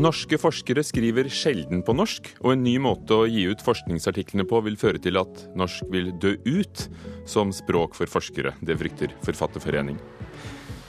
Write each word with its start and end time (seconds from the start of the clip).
Norske 0.00 0.38
forskere 0.40 0.80
skriver 0.86 1.26
sjelden 1.28 1.82
på 1.84 1.92
norsk, 1.92 2.30
og 2.40 2.54
en 2.54 2.62
ny 2.64 2.76
måte 2.80 3.12
å 3.12 3.26
gi 3.28 3.42
ut 3.50 3.60
forskningsartiklene 3.60 4.46
på 4.48 4.62
vil 4.64 4.78
føre 4.80 5.00
til 5.02 5.18
at 5.20 5.42
norsk 5.58 5.90
vil 5.92 6.08
dø 6.22 6.36
ut 6.46 6.86
som 7.28 7.52
språk 7.52 7.98
for 7.98 8.08
forskere. 8.08 8.54
Det 8.64 8.78
frykter 8.80 9.12
Forfatterforening. 9.26 9.98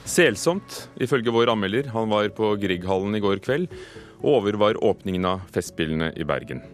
Selsomt, 0.08 0.86
ifølge 0.96 1.34
vår 1.34 1.52
anmelder. 1.52 1.92
Han 1.92 2.08
var 2.14 2.32
på 2.32 2.54
Grieghallen 2.62 3.18
i 3.18 3.22
går 3.22 3.42
kveld 3.44 3.68
og 4.22 4.38
overvar 4.38 4.80
åpningen 4.80 5.28
av 5.28 5.44
Festspillene 5.52 6.14
i 6.16 6.24
Bergen. 6.24 6.64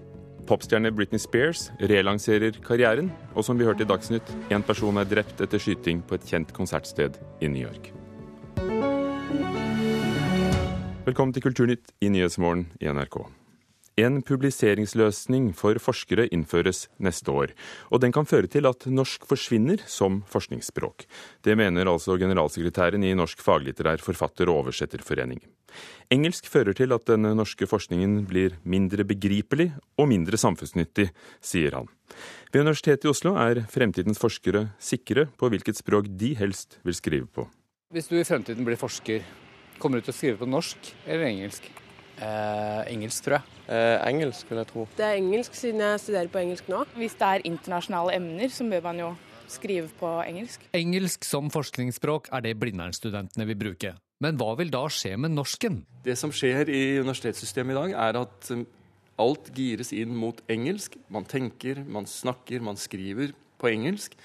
Popstjerne 0.49 0.95
Britney 0.95 1.21
Spears 1.21 1.69
relanserer 1.91 2.55
karrieren, 2.65 3.11
og 3.35 3.45
som 3.45 3.59
vi 3.59 3.67
hørte 3.67 3.83
i 3.83 3.91
Dagsnytt, 3.91 4.31
én 4.55 4.65
person 4.65 4.97
er 5.01 5.11
drept 5.11 5.43
etter 5.43 5.61
skyting 5.61 6.07
på 6.07 6.17
et 6.17 6.29
kjent 6.31 6.55
konsertsted 6.57 7.19
i 7.43 7.51
New 7.51 7.67
York. 7.67 7.91
Velkommen 11.09 11.33
til 11.33 11.41
Kulturnytt 11.41 11.95
i 12.05 12.11
Nyhetsmorgen 12.13 12.67
i 12.85 12.89
NRK. 12.93 13.23
En 14.03 14.19
publiseringsløsning 14.29 15.47
for 15.57 15.79
forskere 15.81 16.27
innføres 16.35 16.83
neste 17.01 17.33
år, 17.33 17.55
og 17.89 18.03
den 18.03 18.13
kan 18.13 18.29
føre 18.29 18.51
til 18.53 18.69
at 18.69 18.85
norsk 18.93 19.25
forsvinner 19.31 19.81
som 19.89 20.19
forskningsspråk. 20.29 21.07
Det 21.41 21.57
mener 21.57 21.89
altså 21.89 22.19
generalsekretæren 22.21 23.07
i 23.09 23.15
Norsk 23.17 23.41
faglitterær 23.41 24.05
forfatter- 24.05 24.53
og 24.53 24.67
oversetterforening. 24.67 25.41
Engelsk 26.13 26.45
fører 26.53 26.77
til 26.77 26.93
at 26.93 27.09
den 27.09 27.25
norske 27.41 27.71
forskningen 27.71 28.21
blir 28.29 28.61
mindre 28.69 29.09
begripelig 29.09 29.71
og 29.97 30.13
mindre 30.13 30.37
samfunnsnyttig, 30.37 31.09
sier 31.41 31.81
han. 31.81 31.89
Ved 32.53 32.67
Universitetet 32.69 33.09
i 33.09 33.15
Oslo 33.15 33.39
er 33.41 33.65
fremtidens 33.73 34.21
forskere 34.21 34.69
sikre 34.77 35.31
på 35.41 35.49
hvilket 35.49 35.81
språk 35.81 36.13
de 36.21 36.35
helst 36.37 36.83
vil 36.85 37.01
skrive 37.01 37.33
på. 37.33 37.49
Hvis 37.97 38.13
du 38.13 38.19
i 38.21 38.27
fremtiden 38.29 38.69
blir 38.69 38.77
forsker, 38.77 39.25
Kommer 39.79 40.01
du 40.01 40.09
til 40.09 40.15
å 40.15 40.17
skrive 40.17 40.41
på 40.41 40.49
norsk 40.51 40.91
eller 41.07 41.29
engelsk? 41.29 41.69
Eh, 42.19 42.81
engelsk, 42.91 43.23
tror 43.23 43.37
jeg. 43.39 43.59
Eh, 43.71 43.97
engelsk, 44.09 44.49
vil 44.51 44.59
jeg 44.59 44.71
tro. 44.73 44.87
Det 44.99 45.05
er 45.07 45.19
engelsk, 45.21 45.55
siden 45.55 45.85
jeg 45.85 46.01
studerer 46.03 46.31
på 46.33 46.41
engelsk 46.43 46.71
nå. 46.73 46.81
Hvis 46.99 47.15
det 47.21 47.29
er 47.29 47.45
internasjonale 47.47 48.17
emner, 48.19 48.51
så 48.51 48.67
bør 48.67 48.83
man 48.89 49.03
jo 49.05 49.11
skrive 49.49 49.87
på 50.01 50.11
engelsk. 50.25 50.67
Engelsk 50.77 51.29
som 51.29 51.51
forskningsspråk 51.53 52.33
er 52.35 52.43
det 52.45 52.57
Blindern-studentene 52.59 53.47
vil 53.53 53.61
bruke. 53.61 53.95
Men 54.19 54.41
hva 54.41 54.51
vil 54.59 54.73
da 54.75 54.83
skje 54.91 55.15
med 55.21 55.37
norsken? 55.37 55.85
Det 56.03 56.19
som 56.19 56.33
skjer 56.35 56.73
i 56.75 56.83
universitetssystemet 56.99 57.77
i 57.77 57.79
dag, 57.79 57.95
er 58.09 58.19
at 58.25 58.51
um, 58.51 58.67
alt 59.23 59.53
gires 59.55 59.95
inn 59.95 60.11
mot 60.19 60.43
engelsk. 60.51 60.99
Man 61.15 61.29
tenker, 61.29 61.85
man 61.87 62.11
snakker, 62.11 62.65
man 62.67 62.81
skriver 62.81 63.31
på 63.63 63.71
engelsk. 63.71 64.19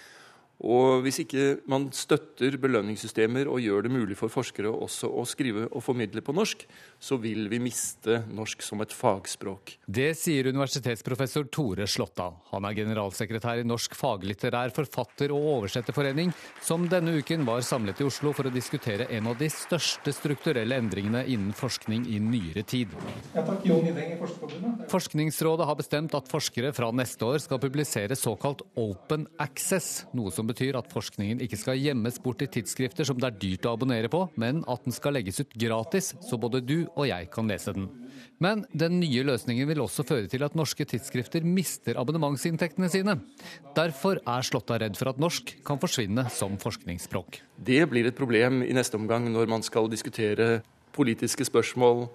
Og 0.63 1.01
hvis 1.03 1.19
ikke 1.25 1.57
man 1.67 1.89
støtter 1.91 2.55
belønningssystemer 2.61 3.49
og 3.51 3.59
gjør 3.59 3.83
det 3.83 3.91
mulig 3.91 4.15
for 4.15 4.31
forskere 4.31 4.71
også 4.71 5.09
å 5.11 5.25
skrive 5.27 5.65
og 5.67 5.83
formidle 5.83 6.23
på 6.23 6.35
norsk, 6.35 6.63
så 7.03 7.17
vil 7.19 7.49
vi 7.51 7.59
miste 7.59 8.21
norsk 8.31 8.63
som 8.63 8.79
et 8.83 8.95
fagspråk. 8.95 9.75
Det 9.83 10.13
sier 10.15 10.47
universitetsprofessor 10.47 11.49
Tore 11.51 11.87
Slåtta. 11.89 12.29
Han 12.53 12.67
er 12.69 12.77
generalsekretær 12.77 13.59
i 13.59 13.67
Norsk 13.67 13.97
faglitterær 13.99 14.71
forfatter- 14.75 15.33
og 15.35 15.49
oversetterforening, 15.57 16.31
som 16.63 16.87
denne 16.87 17.17
uken 17.19 17.43
var 17.47 17.65
samlet 17.67 17.99
i 17.99 18.07
Oslo 18.07 18.31
for 18.31 18.47
å 18.47 18.53
diskutere 18.53 19.09
en 19.11 19.27
av 19.33 19.35
de 19.41 19.51
største 19.51 20.15
strukturelle 20.15 20.79
endringene 20.79 21.25
innen 21.27 21.51
forskning 21.57 22.07
i 22.07 22.21
nyere 22.23 22.63
tid. 22.63 22.95
Ja, 23.35 23.43
takk, 23.43 23.67
Forskningsrådet 24.93 25.67
har 25.67 25.75
bestemt 25.79 26.15
at 26.15 26.31
forskere 26.31 26.71
fra 26.75 26.91
neste 26.95 27.27
år 27.27 27.43
skal 27.43 27.59
publisere 27.59 28.15
såkalt 28.15 28.63
open 28.79 29.27
access, 29.43 30.05
noe 30.15 30.31
som 30.31 30.47
betyr 30.47 30.52
at 30.53 30.91
forskningen 30.91 31.41
ikke 31.43 31.57
skal 31.59 31.79
gjemmes 31.79 32.19
bort 32.23 32.43
i 32.45 32.47
tidsskrifter 32.47 33.07
som 33.07 33.19
det 33.19 33.29
er 33.29 33.39
dyrt 33.41 33.65
å 33.65 33.73
abonnere 33.73 34.09
på, 34.11 34.25
men 34.39 34.61
at 34.69 34.85
den 34.85 34.95
skal 34.95 35.17
legges 35.17 35.41
ut 35.41 35.53
gratis, 35.59 36.13
så 36.21 36.37
både 36.37 36.61
du 36.61 36.85
og 36.93 37.07
jeg 37.09 37.29
kan 37.33 37.49
lese 37.49 37.73
den. 37.75 37.89
Men 38.43 38.65
den 38.73 38.99
nye 39.01 39.23
løsningen 39.25 39.67
vil 39.69 39.83
også 39.83 40.05
føre 40.07 40.29
til 40.31 40.43
at 40.45 40.55
norske 40.57 40.85
tidsskrifter 40.89 41.45
mister 41.45 41.97
abonnementsinntektene 41.99 42.89
sine. 42.91 43.17
Derfor 43.77 44.21
er 44.21 44.45
Slåtta 44.45 44.79
redd 44.81 44.97
for 44.99 45.13
at 45.13 45.21
norsk 45.21 45.55
kan 45.65 45.81
forsvinne 45.81 46.27
som 46.33 46.57
forskningsspråk. 46.61 47.41
Det 47.57 47.83
blir 47.91 48.09
et 48.09 48.17
problem 48.17 48.61
i 48.65 48.73
neste 48.75 48.99
omgang 48.99 49.29
når 49.31 49.51
man 49.51 49.65
skal 49.65 49.89
diskutere 49.91 50.61
politiske 50.93 51.45
spørsmål, 51.47 52.07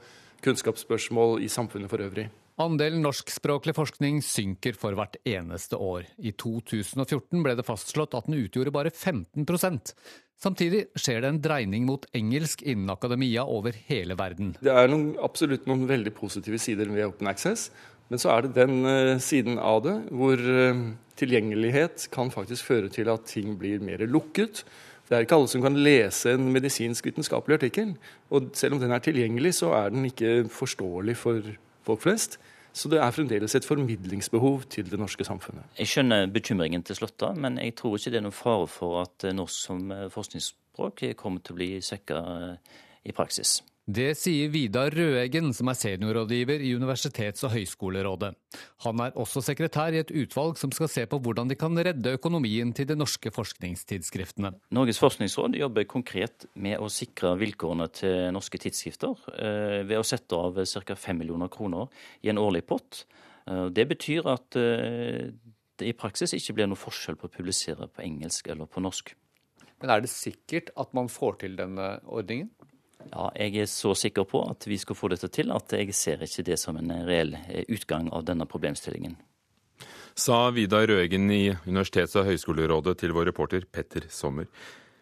kunnskapsspørsmål 0.44 1.40
i 1.42 1.50
samfunnet 1.50 1.90
for 1.90 2.04
øvrig. 2.04 2.28
Andelen 2.58 3.04
norskspråklig 3.04 3.76
forskning 3.76 4.16
synker 4.26 4.74
for 4.74 4.96
hvert 4.98 5.14
eneste 5.22 5.78
år. 5.78 6.08
I 6.18 6.32
2014 6.34 7.44
ble 7.44 7.52
det 7.54 7.66
fastslått 7.66 8.16
at 8.18 8.26
den 8.26 8.40
utgjorde 8.40 8.74
bare 8.74 8.90
15% 8.90 9.94
Samtidig 10.38 10.84
skjer 10.94 11.24
det 11.24 11.30
en 11.32 11.40
dreining 11.42 11.86
mot 11.86 12.04
engelsk 12.14 12.60
innen 12.62 12.90
akademia 12.92 13.42
over 13.42 13.74
hele 13.88 14.14
verden. 14.18 14.52
Det 14.62 14.70
er 14.70 14.90
noen, 14.90 15.16
absolutt 15.18 15.66
noen 15.66 15.82
veldig 15.90 16.12
positive 16.14 16.60
sider 16.62 16.86
ved 16.94 17.08
Open 17.08 17.30
Access. 17.30 17.72
Men 18.08 18.22
så 18.22 18.30
er 18.36 18.46
det 18.46 18.54
den 18.54 18.86
uh, 18.86 19.18
siden 19.22 19.58
av 19.58 19.82
det 19.82 19.96
hvor 20.14 20.38
uh, 20.38 20.84
tilgjengelighet 21.18 22.06
kan 22.14 22.30
faktisk 22.30 22.70
føre 22.70 22.90
til 22.94 23.10
at 23.10 23.26
ting 23.26 23.56
blir 23.58 23.82
mer 23.82 24.06
lukket. 24.06 24.62
Det 25.10 25.16
er 25.16 25.26
ikke 25.26 25.40
alle 25.40 25.50
som 25.50 25.64
kan 25.64 25.78
lese 25.82 26.36
en 26.36 26.50
medisinsk 26.54 27.10
vitenskapelig 27.10 27.58
artikkel. 27.58 27.96
Og 28.30 28.52
selv 28.58 28.78
om 28.78 28.82
den 28.82 28.94
er 28.94 29.02
tilgjengelig, 29.02 29.56
så 29.58 29.74
er 29.74 29.90
den 29.90 30.06
ikke 30.06 30.44
forståelig 30.54 31.18
for 31.18 31.50
folk 31.88 32.04
flest. 32.04 32.38
Så 32.78 32.90
det 32.92 33.00
er 33.02 33.14
fremdeles 33.14 33.56
et 33.56 33.66
formidlingsbehov 33.66 34.68
til 34.70 34.90
det 34.90 35.00
norske 35.00 35.24
samfunnet. 35.26 35.64
Jeg 35.80 35.90
skjønner 35.90 36.28
bekymringen 36.30 36.84
til 36.86 36.98
Slåtta, 36.98 37.32
men 37.34 37.56
jeg 37.58 37.74
tror 37.80 37.96
ikke 37.96 38.12
det 38.12 38.20
er 38.20 38.26
noen 38.28 38.36
fare 38.36 38.68
for 38.70 39.00
at 39.02 39.26
norsk 39.34 39.64
som 39.66 39.88
forskningsspråk 40.14 41.02
kommer 41.18 41.42
til 41.42 41.56
å 41.56 41.58
bli 41.58 41.70
svekka 41.82 42.20
i 43.08 43.16
praksis. 43.16 43.58
Det 43.88 44.10
sier 44.20 44.50
Vidar 44.52 44.92
Røeggen, 44.92 45.46
som 45.56 45.70
er 45.72 45.76
seniorrådgiver 45.80 46.60
i 46.60 46.74
Universitets- 46.76 47.40
og 47.46 47.54
høyskolerådet. 47.54 48.34
Han 48.84 49.00
er 49.00 49.14
også 49.16 49.40
sekretær 49.40 49.94
i 49.96 50.02
et 50.02 50.10
utvalg 50.12 50.58
som 50.60 50.74
skal 50.76 50.90
se 50.92 51.06
på 51.08 51.16
hvordan 51.24 51.48
de 51.48 51.56
kan 51.56 51.72
redde 51.72 52.12
økonomien 52.18 52.74
til 52.76 52.84
de 52.90 52.98
norske 52.98 53.32
forskningstidsskriftene. 53.32 54.50
Norges 54.76 55.00
forskningsråd 55.00 55.56
jobber 55.56 55.88
konkret 55.88 56.44
med 56.52 56.76
å 56.84 56.90
sikre 56.92 57.32
vilkårene 57.40 57.86
til 57.96 58.28
norske 58.36 58.60
tidsskrifter 58.60 59.24
eh, 59.38 59.80
ved 59.88 59.96
å 59.96 60.04
sette 60.04 60.36
av 60.36 60.60
ca. 60.60 60.98
5 61.08 61.22
millioner 61.22 61.48
kroner 61.48 61.88
i 62.20 62.28
en 62.28 62.42
årlig 62.44 62.66
pott. 62.68 63.06
Eh, 63.48 63.70
det 63.72 63.88
betyr 63.88 64.28
at 64.28 64.60
eh, 64.60 65.32
det 65.80 65.88
i 65.88 65.96
praksis 65.96 66.36
ikke 66.36 66.58
blir 66.60 66.68
noe 66.68 66.76
forskjell 66.76 67.16
på 67.16 67.32
å 67.32 67.36
publisere 67.40 67.88
på 67.88 68.04
engelsk 68.04 68.52
eller 68.52 68.68
på 68.68 68.84
norsk. 68.84 69.16
Men 69.80 69.94
er 69.94 70.04
det 70.04 70.12
sikkert 70.12 70.74
at 70.76 70.92
man 70.92 71.08
får 71.08 71.40
til 71.46 71.56
denne 71.56 71.94
ordningen? 72.04 72.50
Ja, 73.12 73.30
jeg 73.38 73.64
er 73.64 73.70
så 73.70 73.94
sikker 73.96 74.26
på 74.28 74.42
at 74.50 74.66
vi 74.68 74.78
skal 74.80 74.98
få 74.98 75.10
dette 75.12 75.30
til 75.32 75.52
at 75.54 75.72
jeg 75.74 75.94
ser 75.96 76.22
ikke 76.24 76.44
det 76.46 76.58
som 76.60 76.76
en 76.80 76.92
reell 77.08 77.34
eh, 77.38 77.64
utgang 77.72 78.10
av 78.12 78.26
denne 78.28 78.46
problemstillingen. 78.48 79.16
Sa 80.18 80.48
Vidar 80.50 80.88
Røegen 80.90 81.30
i 81.30 81.52
Universitets- 81.68 82.16
og 82.18 82.26
høyskolerådet 82.26 82.96
til 82.98 83.14
vår 83.14 83.30
reporter 83.30 83.62
Petter 83.70 84.08
Sommer. 84.10 84.48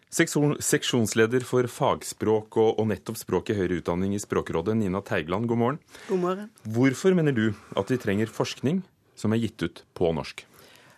Seksjonsleder 0.07 1.43
for 1.43 1.67
fagspråk 1.67 2.59
og, 2.61 2.77
og 2.79 2.85
nettopp 2.93 3.17
språk 3.19 3.49
i 3.51 3.57
høyere 3.57 3.81
utdanning 3.81 4.13
i 4.15 4.21
Språkrådet, 4.23 4.77
Nina 4.79 5.01
Teigland, 5.03 5.49
god 5.49 5.59
morgen. 5.59 5.79
God 6.07 6.21
morgen. 6.21 6.51
Hvorfor 6.63 7.17
mener 7.17 7.35
du 7.35 7.49
at 7.75 7.91
vi 7.91 7.99
trenger 7.99 8.31
forskning 8.31 8.85
som 9.19 9.35
er 9.35 9.41
gitt 9.41 9.65
ut 9.65 9.83
på 9.97 10.13
norsk? 10.15 10.45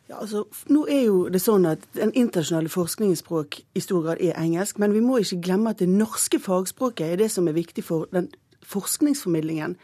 Ja, 0.09 0.17
altså, 0.21 0.47
nå 0.73 0.87
er 0.89 1.03
jo 1.05 1.17
det 1.29 1.41
sånn 1.43 1.67
at 1.69 1.83
Den 1.93 2.09
internasjonale 2.17 2.71
forskningsspråk 2.73 3.59
i 3.77 3.81
stor 3.83 4.07
grad 4.07 4.23
er 4.25 4.39
engelsk, 4.41 4.79
men 4.81 4.95
vi 4.95 5.03
må 5.05 5.19
ikke 5.21 5.41
glemme 5.45 5.69
at 5.69 5.83
det 5.83 5.89
norske 5.89 6.39
fagspråket 6.41 7.13
er 7.13 7.21
det 7.21 7.29
som 7.29 7.47
er 7.47 7.57
viktig 7.57 7.83
for 7.85 8.09
den 8.13 8.31
forskningsformidlingen 8.65 9.75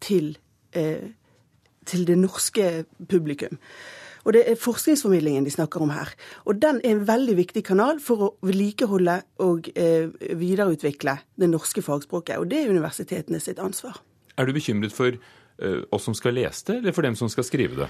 til, 0.00 0.36
eh, 0.72 1.10
til 1.86 2.06
det 2.06 2.18
norske 2.18 2.84
publikum. 3.08 3.58
Og 4.24 4.32
Det 4.32 4.50
er 4.50 4.54
forskningsformidlingen 4.54 5.44
de 5.44 5.50
snakker 5.50 5.82
om 5.82 5.90
her. 5.90 6.14
Og 6.44 6.62
Den 6.62 6.80
er 6.84 6.90
en 6.90 7.06
veldig 7.06 7.36
viktig 7.36 7.64
kanal 7.64 7.98
for 8.00 8.16
å 8.16 8.34
vedlikeholde 8.42 9.22
og 9.38 9.68
eh, 9.74 10.08
videreutvikle 10.36 11.18
det 11.40 11.50
norske 11.50 11.82
fagspråket. 11.82 12.38
Og 12.38 12.50
det 12.50 12.58
er 12.58 12.70
universitetene 12.70 13.40
sitt 13.40 13.58
ansvar. 13.58 13.98
Er 14.38 14.46
du 14.46 14.52
bekymret 14.52 14.92
for 14.92 15.10
eh, 15.10 15.82
oss 15.90 16.04
som 16.04 16.14
skal 16.14 16.34
lese 16.34 16.64
det, 16.66 16.76
eller 16.76 16.92
for 16.92 17.02
dem 17.02 17.16
som 17.16 17.28
skal 17.28 17.44
skrive 17.44 17.76
det? 17.76 17.88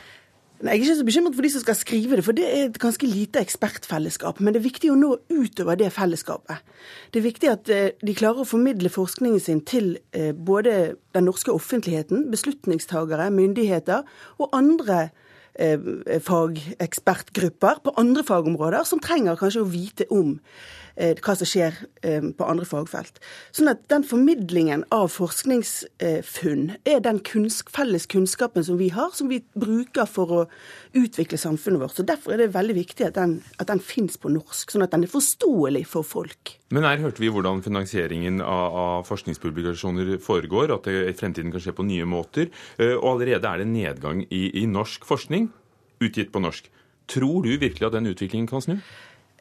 Nei, 0.62 0.76
Jeg 0.76 0.78
er 0.78 0.84
ikke 0.84 0.96
så 1.00 1.04
bekymret 1.04 1.34
for 1.34 1.42
de 1.42 1.50
som 1.50 1.62
skal 1.64 1.74
skrive 1.74 2.16
det, 2.16 2.24
for 2.24 2.38
det 2.38 2.44
er 2.46 2.68
et 2.68 2.76
ganske 2.78 3.06
lite 3.06 3.40
ekspertfellesskap. 3.42 4.38
Men 4.38 4.54
det 4.54 4.60
er 4.60 4.68
viktig 4.68 4.92
å 4.92 4.98
nå 4.98 5.16
utover 5.32 5.74
det 5.80 5.88
fellesskapet. 5.90 6.62
Det 7.10 7.18
er 7.18 7.24
viktig 7.24 7.50
at 7.50 7.72
eh, 7.74 7.88
de 7.98 8.14
klarer 8.14 8.44
å 8.44 8.46
formidle 8.46 8.92
forskningen 8.92 9.42
sin 9.42 9.64
til 9.66 9.96
eh, 10.14 10.30
både 10.30 10.94
den 11.16 11.26
norske 11.26 11.50
offentligheten, 11.50 12.28
beslutningstagere, 12.30 13.26
myndigheter 13.34 14.06
og 14.38 14.54
andre 14.54 15.08
fagekspertgrupper 15.52 17.82
på 17.84 17.92
andre 18.00 18.24
fagområder 18.24 18.86
som 18.88 19.02
trenger 19.04 19.36
kanskje 19.36 19.64
å 19.64 19.68
vite 19.68 20.08
om 20.12 20.38
Eh, 20.96 21.16
hva 21.24 21.34
som 21.38 21.48
skjer 21.48 21.76
eh, 22.04 22.24
på 22.36 22.46
andre 22.46 22.66
fagfelt. 22.68 23.20
Sånn 23.56 23.70
at 23.72 23.86
den 23.88 24.04
formidlingen 24.04 24.84
av 24.92 25.08
forskningsfunn 25.14 26.64
er 26.84 27.00
den 27.04 27.20
kunns 27.24 27.62
felles 27.72 28.04
kunnskapen 28.12 28.66
som 28.66 28.76
vi 28.80 28.90
har, 28.92 29.08
som 29.16 29.30
vi 29.32 29.40
bruker 29.56 30.08
for 30.10 30.34
å 30.36 30.42
utvikle 30.98 31.40
samfunnet 31.40 31.80
vårt. 31.80 31.96
Så 31.96 32.04
Derfor 32.04 32.34
er 32.34 32.42
det 32.42 32.56
veldig 32.56 32.76
viktig 32.76 33.06
at 33.08 33.16
den, 33.16 33.38
at 33.56 33.70
den 33.72 33.80
finnes 33.80 34.20
på 34.20 34.32
norsk, 34.32 34.68
sånn 34.68 34.84
at 34.84 34.92
den 34.92 35.06
er 35.06 35.14
forståelig 35.14 35.86
for 35.88 36.04
folk. 36.04 36.58
Men 36.72 36.84
her 36.88 37.00
hørte 37.00 37.24
vi 37.24 37.32
hvordan 37.32 37.64
finansieringen 37.64 38.42
av, 38.44 38.76
av 38.82 39.08
forskningspublikasjoner 39.08 40.18
foregår, 40.24 40.74
at 40.76 40.88
det 40.88 40.98
i 41.08 41.16
fremtiden 41.16 41.52
kan 41.52 41.64
skje 41.64 41.76
på 41.76 41.88
nye 41.88 42.08
måter. 42.08 42.52
Eh, 42.76 42.98
og 42.98 43.14
allerede 43.14 43.48
er 43.48 43.64
det 43.64 43.70
nedgang 43.72 44.26
i, 44.28 44.44
i 44.60 44.68
norsk 44.68 45.08
forskning, 45.08 45.41
utgitt 46.06 46.32
på 46.32 46.42
norsk. 46.42 46.68
Tror 47.10 47.42
du 47.42 47.56
virkelig 47.58 47.86
at 47.86 47.96
den 47.96 48.10
utviklingen 48.10 48.48
kan 48.50 48.62
snu? 48.62 48.76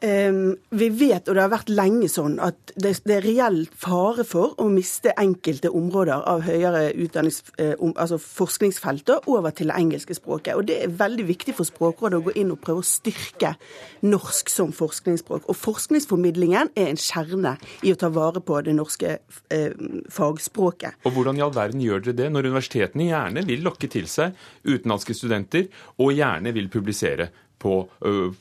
Um, 0.02 0.56
vi 0.74 0.88
vet, 0.90 1.28
og 1.28 1.36
det 1.36 1.42
har 1.44 1.50
vært 1.52 1.68
lenge 1.70 2.08
sånn, 2.10 2.40
at 2.42 2.72
det, 2.74 2.96
er 3.06 3.22
reell 3.22 3.60
fare 3.78 4.24
for 4.26 4.56
å 4.58 4.64
miste 4.66 5.12
enkelte 5.14 5.70
områder 5.70 6.24
av 6.26 6.42
høyere 6.42 6.88
um, 6.90 7.92
altså 7.92 8.18
forskningsfelter 8.18 9.28
over 9.30 9.54
til 9.54 9.70
det 9.70 9.76
engelske 9.78 10.16
språket. 10.18 10.56
Og 10.58 10.66
Det 10.66 10.80
er 10.82 10.96
veldig 10.98 11.26
viktig 11.28 11.54
for 11.54 11.68
Språkrådet 11.68 12.18
å 12.18 12.24
gå 12.26 12.34
inn 12.42 12.50
og 12.50 12.58
prøve 12.64 12.82
å 12.82 12.88
styrke 12.88 13.54
norsk 14.02 14.50
som 14.50 14.74
forskningsspråk. 14.74 15.46
Og 15.46 15.60
forskningsformidlingen 15.60 16.74
er 16.74 16.90
en 16.90 16.98
kjerne 16.98 17.54
i 17.86 17.94
å 17.94 18.00
ta 18.02 18.10
vare 18.10 18.42
på 18.42 18.58
det 18.66 18.74
norske 18.74 19.14
uh, 19.22 19.86
fagspråket. 20.10 20.98
Og 21.06 21.14
Hvordan 21.14 21.38
i 21.38 21.46
all 21.46 21.54
verden 21.54 21.84
gjør 21.84 22.08
dere 22.08 22.18
det, 22.24 22.30
når 22.34 22.50
universitetene 22.50 23.06
gjerne 23.12 23.46
vil 23.46 23.62
lokke 23.62 23.86
til 23.92 24.10
seg 24.10 24.34
utenlandske 24.66 25.14
studenter, 25.14 25.70
og 26.02 26.10
gjerne 26.16 26.50
vil 26.58 26.72
publisere 26.74 27.30
på, 27.62 27.84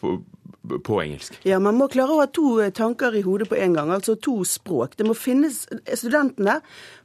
på 0.01 0.17
på 0.61 1.01
engelsk? 1.01 1.37
Ja, 1.47 1.59
Man 1.59 1.77
må 1.79 1.87
klare 1.91 2.13
å 2.13 2.21
ha 2.21 2.27
to 2.29 2.59
eh, 2.61 2.71
tanker 2.75 3.15
i 3.17 3.23
hodet 3.25 3.49
på 3.49 3.57
en 3.57 3.75
gang, 3.77 3.91
altså 3.93 4.15
to 4.15 4.41
språk. 4.47 4.95
Det 4.97 5.07
må 5.07 5.15
finnes, 5.17 5.63
Studentene 5.97 6.59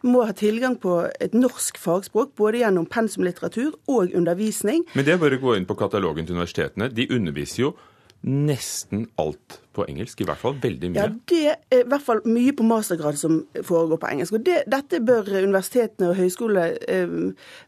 må 0.06 0.26
ha 0.28 0.36
tilgang 0.36 0.76
på 0.80 0.98
et 1.20 1.34
norsk 1.36 1.80
fagspråk, 1.80 2.34
både 2.36 2.62
gjennom 2.62 2.86
pensumlitteratur 2.86 3.74
og 3.88 4.14
undervisning. 4.14 4.84
Men 4.94 5.08
det 5.08 5.16
er 5.16 5.22
bare 5.22 5.40
å 5.40 5.44
gå 5.46 5.56
inn 5.56 5.68
på 5.68 5.78
katalogen 5.78 6.28
til 6.28 6.36
universitetene. 6.36 6.90
De 6.92 7.08
underviser 7.16 7.66
jo 7.66 7.74
nesten 8.22 9.06
alt 9.20 9.60
på 9.76 9.84
engelsk, 9.84 10.20
i 10.20 10.26
hvert 10.26 10.40
fall 10.40 10.56
veldig 10.62 10.88
mye. 10.90 11.02
Ja, 11.02 11.08
Det 11.28 11.42
er 11.52 11.82
i 11.82 11.88
hvert 11.88 12.02
fall 12.02 12.22
mye 12.24 12.52
på 12.56 12.64
mastergrad 12.66 13.18
som 13.20 13.42
foregår 13.62 14.00
på 14.00 14.08
engelsk. 14.08 14.32
og 14.32 14.46
det, 14.46 14.62
Dette 14.66 15.00
bør 15.04 15.28
universitetene 15.44 16.08
og 16.10 16.16
høyskolene 16.16 16.64
eh, 16.88 17.12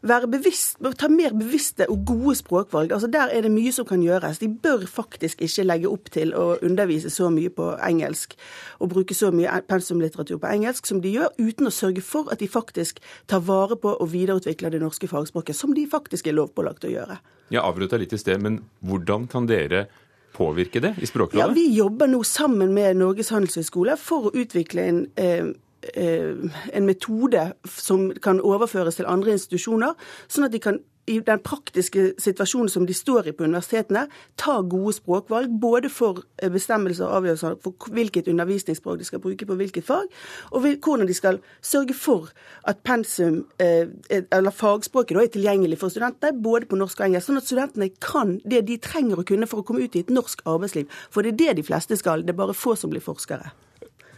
være 0.01 0.27
bevisst, 0.27 0.79
ta 0.97 1.07
mer 1.07 1.35
bevisste 1.37 1.89
og 1.89 2.03
gode 2.05 2.35
språkvalg. 2.35 2.91
Altså 2.91 3.07
Der 3.07 3.29
er 3.31 3.41
det 3.41 3.51
mye 3.51 3.71
som 3.71 3.85
kan 3.85 4.01
gjøres. 4.01 4.39
De 4.39 4.49
bør 4.49 4.87
faktisk 4.87 5.41
ikke 5.41 5.63
legge 5.63 5.89
opp 5.89 6.09
til 6.11 6.33
å 6.33 6.57
undervise 6.65 7.09
så 7.09 7.29
mye 7.29 7.49
på 7.49 7.69
engelsk 7.77 8.35
og 8.79 8.89
bruke 8.89 9.13
så 9.13 9.31
mye 9.31 9.61
pensumlitteratur 9.69 10.39
på 10.39 10.49
engelsk 10.49 10.87
som 10.87 11.01
de 11.01 11.13
gjør, 11.13 11.29
uten 11.39 11.67
å 11.67 11.73
sørge 11.73 12.01
for 12.01 12.31
at 12.33 12.39
de 12.39 12.47
faktisk 12.47 12.99
tar 13.27 13.39
vare 13.39 13.77
på 13.77 13.93
og 13.93 14.11
videreutvikler 14.11 14.73
det 14.73 14.81
norske 14.81 15.07
fagspråket, 15.07 15.55
som 15.55 15.73
de 15.75 15.87
faktisk 15.87 16.27
er 16.27 16.37
lovpålagt 16.39 16.85
å 16.85 16.93
gjøre. 16.93 17.19
Jeg 17.49 17.61
avbrøt 17.61 17.91
deg 17.91 18.03
litt 18.03 18.13
i 18.13 18.21
sted, 18.21 18.41
men 18.41 18.61
hvordan 18.85 19.27
kan 19.29 19.47
dere 19.49 19.87
påvirke 20.35 20.81
det 20.83 20.95
i 21.01 21.09
Språkrådet? 21.09 21.47
Ja, 21.47 21.53
Vi 21.53 21.67
jobber 21.75 22.07
nå 22.07 22.23
sammen 22.23 22.73
med 22.73 22.99
Norges 22.99 23.31
handelshøyskole 23.33 23.97
for 23.97 24.29
å 24.29 24.35
utvikle 24.35 24.85
en 24.89 25.01
eh, 25.17 25.51
eh, 25.93 26.35
en 26.73 26.85
metode 26.85 27.53
som 27.65 28.09
kan 28.21 28.41
overføres 28.41 28.99
til 28.99 29.07
andre 29.09 29.31
institusjoner, 29.37 29.93
sånn 30.27 30.49
at 30.49 30.55
de 30.55 30.59
kan 30.63 30.79
i 31.09 31.17
den 31.25 31.41
praktiske 31.45 32.13
situasjonen 32.21 32.69
som 32.69 32.85
de 32.87 32.93
står 32.93 33.29
i 33.29 33.33
på 33.35 33.45
universitetene, 33.47 34.05
ta 34.39 34.59
gode 34.61 34.93
språkvalg. 34.99 35.51
Både 35.61 35.89
for 35.93 36.21
eh, 36.41 36.51
bestemmelser 36.53 37.07
og 37.07 37.19
avgjørelser 37.19 37.57
for 37.63 37.89
hvilket 37.95 38.29
undervisningsspråk 38.31 38.99
de 38.99 39.07
skal 39.07 39.23
bruke 39.23 39.47
på 39.49 39.57
hvilket 39.59 39.87
fag, 39.87 40.09
og 40.51 40.67
hvordan 40.67 41.09
de 41.09 41.17
skal 41.17 41.41
sørge 41.65 41.95
for 41.97 42.29
at 42.69 42.83
pensum, 42.85 43.43
eh, 43.59 43.87
eller 44.09 44.53
fagspråket, 44.55 45.17
er 45.19 45.33
tilgjengelig 45.33 45.79
for 45.81 45.93
studentene, 45.93 46.37
både 46.43 46.69
på 46.69 46.79
norsk 46.79 47.01
og 47.01 47.09
engelsk. 47.09 47.29
Sånn 47.29 47.41
at 47.41 47.49
studentene 47.49 47.89
kan 48.03 48.37
det 48.45 48.65
de 48.69 48.77
trenger 48.81 49.21
å 49.21 49.27
kunne 49.27 49.49
for 49.49 49.61
å 49.61 49.67
komme 49.67 49.83
ut 49.83 49.97
i 49.97 50.03
et 50.05 50.13
norsk 50.13 50.45
arbeidsliv. 50.45 50.89
For 51.09 51.25
det 51.25 51.33
er 51.33 51.41
det 51.41 51.59
de 51.59 51.67
fleste 51.71 51.97
skal. 51.99 52.23
Det 52.25 52.35
er 52.35 52.41
bare 52.41 52.57
få 52.57 52.75
som 52.77 52.93
blir 52.93 53.03
forskere. 53.03 53.51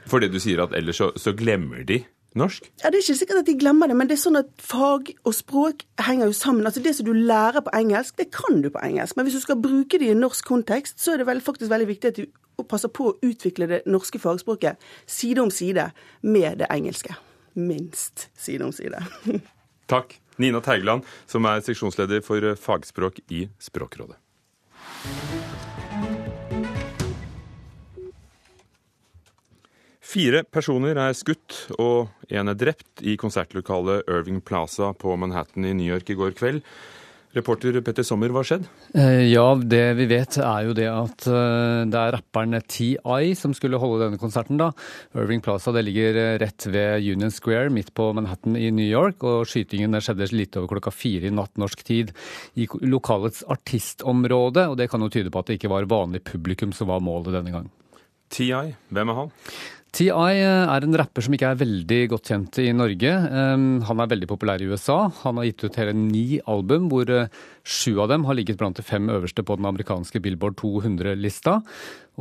For 0.09 0.19
det 0.19 0.31
du 0.33 0.39
sier 0.43 0.59
at 0.63 0.73
ellers 0.75 0.99
så, 0.99 1.11
så 1.15 1.33
glemmer 1.37 1.85
de 1.87 2.01
norsk? 2.37 2.67
Ja, 2.83 2.89
Det 2.89 2.99
er 2.99 3.03
ikke 3.03 3.19
sikkert 3.19 3.41
at 3.41 3.49
de 3.49 3.57
glemmer 3.59 3.87
det, 3.87 3.95
men 3.97 4.07
det 4.07 4.17
er 4.17 4.23
sånn 4.23 4.39
at 4.39 4.51
fag 4.57 5.13
og 5.25 5.33
språk 5.35 5.85
henger 5.99 6.29
jo 6.29 6.35
sammen. 6.37 6.65
Altså 6.65 6.83
Det 6.83 6.95
som 6.95 7.05
du 7.05 7.13
lærer 7.13 7.61
på 7.61 7.73
engelsk, 7.75 8.17
det 8.17 8.31
kan 8.31 8.61
du 8.61 8.69
på 8.69 8.83
engelsk. 8.83 9.15
Men 9.15 9.25
hvis 9.25 9.39
du 9.39 9.41
skal 9.41 9.61
bruke 9.61 9.99
det 9.99 10.07
i 10.07 10.11
en 10.15 10.23
norsk 10.23 10.45
kontekst, 10.45 10.99
så 10.99 11.13
er 11.13 11.17
det 11.21 11.27
vel, 11.27 11.41
faktisk 11.41 11.71
veldig 11.71 11.87
viktig 11.87 12.07
at 12.07 12.21
du 12.21 12.25
passer 12.69 12.91
på 12.93 13.09
å 13.09 13.17
utvikle 13.25 13.67
det 13.67 13.81
norske 13.89 14.19
fagspråket 14.21 14.77
side 15.09 15.41
om 15.41 15.49
side 15.49 15.91
med 16.21 16.61
det 16.61 16.69
engelske. 16.69 17.15
Minst 17.55 18.29
side 18.37 18.63
om 18.63 18.71
side. 18.71 19.01
Takk. 19.91 20.19
Nina 20.37 20.61
Teigeland, 20.63 21.03
som 21.27 21.45
er 21.45 21.61
seksjonsleder 21.61 22.23
for 22.25 22.55
fagspråk 22.57 23.19
i 23.29 23.49
Språkrådet. 23.61 24.17
Fire 30.11 30.41
personer 30.43 30.97
er 30.99 31.13
skutt 31.15 31.69
og 31.79 32.09
én 32.27 32.51
er 32.51 32.57
drept 32.59 32.99
i 32.99 33.13
konsertlokalet 33.19 34.09
Irving 34.11 34.41
Plaza 34.43 34.89
på 34.91 35.13
Manhattan 35.15 35.63
i 35.63 35.71
New 35.77 35.87
York 35.87 36.11
i 36.11 36.17
går 36.19 36.33
kveld. 36.35 36.65
Reporter 37.31 37.77
Petter 37.79 38.03
Sommer, 38.03 38.27
hva 38.35 38.41
skjedde? 38.43 38.67
skjedd? 38.91 39.21
ja, 39.31 39.45
det 39.55 39.85
vi 39.95 40.09
vet 40.11 40.35
er 40.43 40.65
jo 40.67 40.75
det 40.75 40.89
at 40.91 41.29
eh, 41.31 41.87
det 41.87 42.01
er 42.01 42.11
rapperen 42.17 42.59
T.I. 42.59 43.31
som 43.39 43.55
skulle 43.55 43.79
holde 43.79 44.01
denne 44.03 44.19
konserten. 44.19 44.59
da. 44.59 44.73
Irving 45.15 45.39
Plaza 45.39 45.71
det 45.71 45.85
ligger 45.87 46.19
eh, 46.19 46.35
rett 46.43 46.67
ved 46.67 47.07
Union 47.07 47.31
Square 47.31 47.71
midt 47.71 47.93
på 47.95 48.11
Manhattan 48.11 48.59
i 48.59 48.67
New 48.67 48.83
York. 48.83 49.23
og 49.23 49.47
Skytingen 49.47 49.95
skjedde 50.03 50.27
litt 50.35 50.59
over 50.59 50.75
klokka 50.75 50.91
fire 50.91 51.31
i 51.31 51.35
natt 51.39 51.55
norsk 51.55 51.87
tid 51.87 52.11
i 52.59 52.67
lokalets 52.83 53.45
artistområde. 53.47 54.67
og 54.73 54.81
Det 54.81 54.91
kan 54.91 54.99
jo 54.99 55.13
tyde 55.13 55.31
på 55.31 55.39
at 55.39 55.47
det 55.47 55.61
ikke 55.61 55.71
var 55.71 55.87
vanlig 55.87 56.25
publikum 56.27 56.75
som 56.75 56.91
var 56.91 56.99
målet 56.99 57.31
denne 57.39 57.55
gang. 57.55 57.71
T.I., 58.31 58.75
hvem 58.91 59.11
er 59.11 59.23
han? 59.23 59.31
T.I. 59.91 60.07
Eh, 60.07 60.71
er 60.71 60.85
en 60.85 60.95
rapper 60.95 61.25
som 61.25 61.33
ikke 61.35 61.49
er 61.51 61.57
veldig 61.59 61.99
godt 62.13 62.29
kjent 62.31 62.57
i 62.63 62.69
Norge. 62.71 63.11
Han 63.11 63.99
er 63.99 64.11
veldig 64.13 64.29
populær 64.29 64.61
i 64.63 64.69
USA. 64.71 65.09
Han 65.25 65.35
har 65.35 65.49
gitt 65.49 65.65
ut 65.65 65.79
hele 65.81 65.95
ni 65.97 66.39
album, 66.47 66.85
hvor 66.91 67.09
eh, 67.11 67.27
sju 67.67 67.97
av 67.99 68.07
dem 68.13 68.23
har 68.23 68.37
ligget 68.39 68.59
blant 68.61 68.79
de 68.79 68.85
fem 68.87 69.09
øverste 69.11 69.43
på 69.43 69.57
den 69.59 69.67
amerikanske 69.67 70.21
Billboard 70.23 70.55
200-lista. 70.61 71.57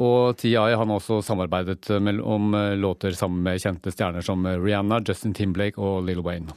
Og 0.02 0.40
T.I. 0.40 0.56
har 0.58 0.82
også 0.82 1.20
samarbeidet 1.22 1.92
om 1.94 2.56
eh, 2.58 2.74
låter 2.74 3.14
sammen 3.14 3.46
med 3.46 3.62
kjente 3.62 3.94
stjerner 3.94 4.26
som 4.26 4.50
Rihanna, 4.50 4.98
Justin 5.06 5.36
Timblake 5.38 5.78
og 5.78 6.02
Lill 6.08 6.24
Wayne. 6.26 6.50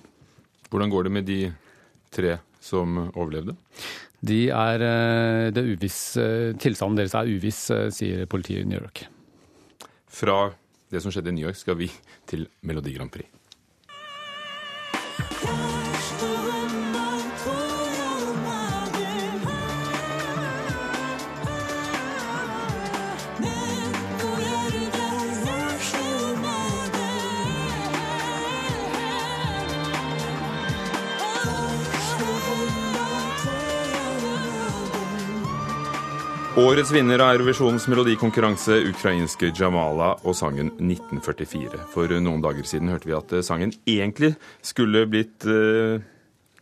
Hvordan 0.74 0.90
går 0.90 1.06
det 1.06 1.14
med 1.14 1.30
de 1.30 1.40
tre 2.10 2.40
som 2.58 2.98
overlevde? 3.12 3.54
De 4.24 4.48
er, 4.56 4.82
det 5.52 5.62
uviss, 5.68 6.16
Tilstanden 6.64 6.96
deres 6.98 7.14
er 7.20 7.28
uviss, 7.28 7.66
sier 7.92 8.26
politiet 8.32 8.64
i 8.64 8.70
New 8.72 8.80
York. 8.80 9.04
Fra 10.08 10.46
det 10.94 11.02
som 11.04 11.14
skjedde 11.14 11.34
i 11.34 11.38
New 11.38 11.48
York, 11.48 11.58
skal 11.60 11.78
vi 11.80 11.90
til 12.30 12.48
Melodi 12.62 12.94
Grand 12.96 13.12
Prix. 13.14 13.43
Årets 36.64 36.92
vinner 36.96 37.20
av 37.20 37.34
Eurovisjonens 37.34 37.90
melodikonkurranse, 37.92 38.78
ukrainske 38.88 39.50
Jamala 39.58 40.14
og 40.24 40.36
sangen 40.38 40.70
1944. 40.78 41.82
For 41.92 42.12
noen 42.24 42.40
dager 42.44 42.64
siden 42.68 42.92
hørte 42.94 43.10
vi 43.10 43.16
at 43.18 43.34
sangen 43.44 43.74
egentlig 43.90 44.30
skulle 44.64 45.02
blitt 45.12 45.44
eh, 45.50 46.00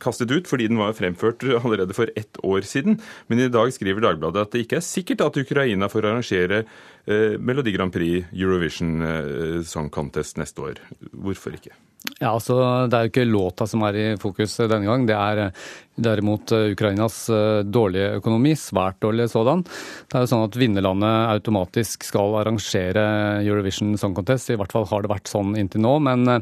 kastet 0.01 0.33
ut 0.33 0.49
fordi 0.49 0.71
den 0.71 0.79
var 0.81 0.95
fremført 0.97 1.45
allerede 1.45 1.93
for 1.93 2.09
ett 2.17 2.39
år 2.41 2.65
siden. 2.65 2.97
Men 3.29 3.43
i 3.43 3.51
dag 3.53 3.69
skriver 3.75 4.01
Dagbladet 4.01 4.47
at 4.47 4.55
det 4.55 4.63
ikke 4.65 4.79
er 4.79 4.87
sikkert 4.87 5.21
at 5.27 5.37
Ukraina 5.43 5.91
får 5.91 6.09
arrangere 6.09 6.63
eh, 6.63 6.79
Melodi 7.07 7.73
Grand 7.75 7.93
Prix 7.93 8.27
Eurovision 8.33 9.01
eh, 9.01 9.61
Song 9.67 9.89
Contest 9.93 10.37
neste 10.41 10.61
år. 10.61 10.83
Hvorfor 11.11 11.57
ikke? 11.57 11.73
Ja, 12.17 12.31
altså 12.33 12.55
Det 12.89 12.97
er 12.97 13.05
jo 13.05 13.11
ikke 13.11 13.29
låta 13.29 13.67
som 13.69 13.83
er 13.85 13.97
i 13.97 14.05
fokus 14.21 14.57
denne 14.57 14.87
gang. 14.87 15.05
Det 15.05 15.15
er 15.17 15.41
eh, 15.43 15.65
derimot 16.01 16.53
eh, 16.57 16.71
Ukrainas 16.73 17.17
eh, 17.29 17.61
dårlige 17.65 18.15
økonomi, 18.17 18.55
svært 18.57 18.97
dårlig 19.05 19.27
sådan. 19.29 19.61
Det 20.09 20.17
er 20.17 20.25
jo 20.25 20.31
sånn 20.31 20.47
at 20.47 20.57
vinnerlandet 20.57 21.29
automatisk 21.35 22.07
skal 22.07 22.39
arrangere 22.41 23.05
Eurovision 23.45 23.93
Song 24.01 24.17
Contest. 24.17 24.49
I 24.49 24.57
hvert 24.57 24.73
fall 24.73 24.89
har 24.89 25.05
det 25.05 25.13
vært 25.13 25.29
sånn 25.29 25.53
inntil 25.61 25.85
nå. 25.85 25.97
Men 26.09 26.41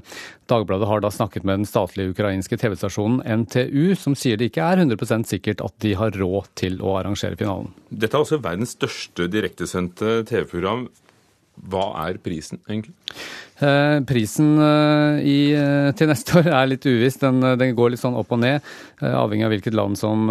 Dagbladet 0.50 0.88
har 0.88 1.02
da 1.04 1.12
snakket 1.14 1.44
med 1.46 1.60
den 1.60 1.68
statlige 1.70 2.10
ukrainske 2.16 2.58
TV-stasjonen 2.58 3.22
NTU, 3.44 3.94
som 4.00 4.16
sier 4.18 4.40
det 4.40 4.50
ikke 4.50 4.66
er 4.66 4.82
100% 4.82 5.30
sikkert 5.30 5.62
at 5.62 5.76
de 5.84 5.94
har 6.00 6.16
råd 6.18 6.50
til 6.58 6.80
å 6.82 6.96
arrangere 6.98 7.38
finalen. 7.38 7.70
Dette 7.90 8.18
er 8.18 8.24
også 8.24 8.40
verdens 8.42 8.74
største 8.74 9.28
direktesendte 9.30 10.24
TV-program. 10.50 10.90
Hva 11.70 11.92
er 12.08 12.20
prisen, 12.24 12.62
egentlig? 12.70 12.96
Eh, 13.60 13.98
prisen 14.08 14.54
eh, 14.64 15.18
i, 15.28 15.40
eh, 15.52 15.90
til 16.00 16.08
neste 16.08 16.38
år 16.40 16.48
er 16.48 16.70
litt 16.72 16.86
uviss. 16.88 17.18
Den, 17.20 17.42
den, 17.60 17.74
går 17.76 17.92
litt 17.92 18.00
sånn 18.00 18.16
opp 18.16 18.32
og 18.32 18.40
ned, 18.40 18.64
avhengig 19.04 19.44
av 19.44 19.52
hvilket 19.52 19.76
land 19.76 20.00
som, 20.00 20.30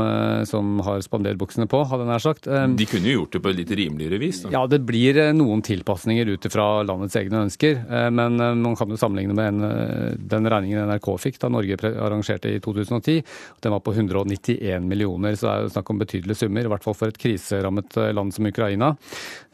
som 0.49 0.79
har 0.87 1.03
spanderbuksene 1.05 1.69
på, 1.69 1.83
hadde 1.91 2.07
jeg 2.07 2.11
nær 2.11 2.25
sagt. 2.25 2.49
De 2.49 2.87
kunne 2.89 3.11
jo 3.11 3.19
gjort 3.19 3.37
det 3.37 3.43
på 3.45 3.53
litt 3.53 3.73
rimeligere 3.77 4.21
vis? 4.21 4.41
Da. 4.45 4.53
Ja, 4.57 4.63
det 4.71 4.81
blir 4.89 5.21
noen 5.37 5.61
tilpasninger 5.65 6.33
ut 6.33 6.49
fra 6.53 6.69
landets 6.89 7.17
egne 7.21 7.45
ønsker. 7.47 7.81
Men 8.13 8.37
man 8.37 8.77
kan 8.79 8.93
jo 8.93 8.99
sammenligne 9.01 9.37
med 9.37 9.53
en, 9.53 10.17
den 10.33 10.49
regningen 10.53 10.89
NRK 10.93 11.11
fikk 11.21 11.41
da 11.43 11.53
Norge 11.53 11.81
arrangerte 11.91 12.53
i 12.53 12.61
2010. 12.65 13.21
Den 13.65 13.77
var 13.77 13.85
på 13.85 13.97
191 13.97 14.89
millioner, 14.89 15.37
så 15.37 15.49
det 15.49 15.55
er 15.55 15.67
jo 15.67 15.75
snakk 15.77 15.93
om 15.93 16.01
betydelige 16.05 16.43
summer. 16.45 16.69
I 16.69 16.73
hvert 16.75 16.89
fall 16.89 16.97
for 16.97 17.13
et 17.13 17.21
kriserammet 17.21 18.01
land 18.17 18.37
som 18.37 18.49
Ukraina. 18.49 18.95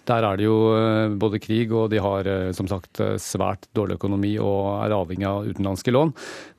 Der 0.08 0.24
er 0.26 0.36
det 0.36 0.44
jo 0.44 0.56
eh, 0.76 1.12
både 1.16 1.40
krig, 1.40 1.72
og 1.72 1.88
de 1.92 2.00
har 2.02 2.28
eh, 2.28 2.50
som 2.56 2.68
sagt 2.68 3.00
eh, 3.00 3.16
svært 3.20 3.68
dårlig 3.76 3.96
økonomi 3.96 4.34
og 4.42 4.84
er 4.84 4.96
avhengig 4.96 5.28
av 5.28 5.48
utenlandske 5.48 5.94
lån. 5.94 6.12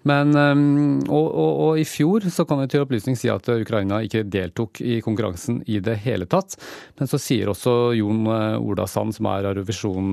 Men, 0.05 0.37
og, 0.37 1.27
og, 1.33 1.51
og, 1.65 1.79
i 1.81 1.83
fjor 1.89 2.27
så 2.29 2.43
kan 2.45 2.59
vi 2.61 2.67
til 2.69 2.83
opplysning 2.83 3.15
si 3.17 3.25
at 3.33 3.47
Ukraina 3.49 4.03
ikke 4.05 4.21
deltok 4.29 4.77
i 4.85 4.99
konkurransen 5.01 5.63
i 5.65 5.79
det 5.81 5.95
hele 6.03 6.27
tatt. 6.29 6.53
Men 6.99 7.09
så 7.09 7.17
sier 7.17 7.49
også 7.49 7.73
Jon 7.97 8.27
Ola 8.29 8.85
Sand, 8.85 9.15
som 9.17 9.31
er 9.31 9.47
Eurovision, 9.49 10.11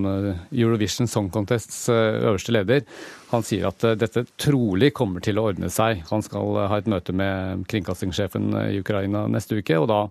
Eurovision 0.48 1.10
Song 1.12 1.28
Contests 1.34 1.90
øverste 1.92 2.56
leder, 2.56 2.86
han 3.34 3.44
sier 3.44 3.68
at 3.68 3.84
dette 4.00 4.24
trolig 4.40 4.94
kommer 4.96 5.20
til 5.24 5.36
å 5.36 5.44
ordne 5.50 5.68
seg. 5.72 6.00
Han 6.08 6.24
skal 6.24 6.56
ha 6.72 6.80
et 6.80 6.88
møte 6.88 7.12
med 7.12 7.68
kringkastingssjefen 7.68 8.48
i 8.70 8.80
Ukraina 8.80 9.26
neste 9.28 9.60
uke, 9.60 9.76
og 9.76 9.92
da 9.92 10.06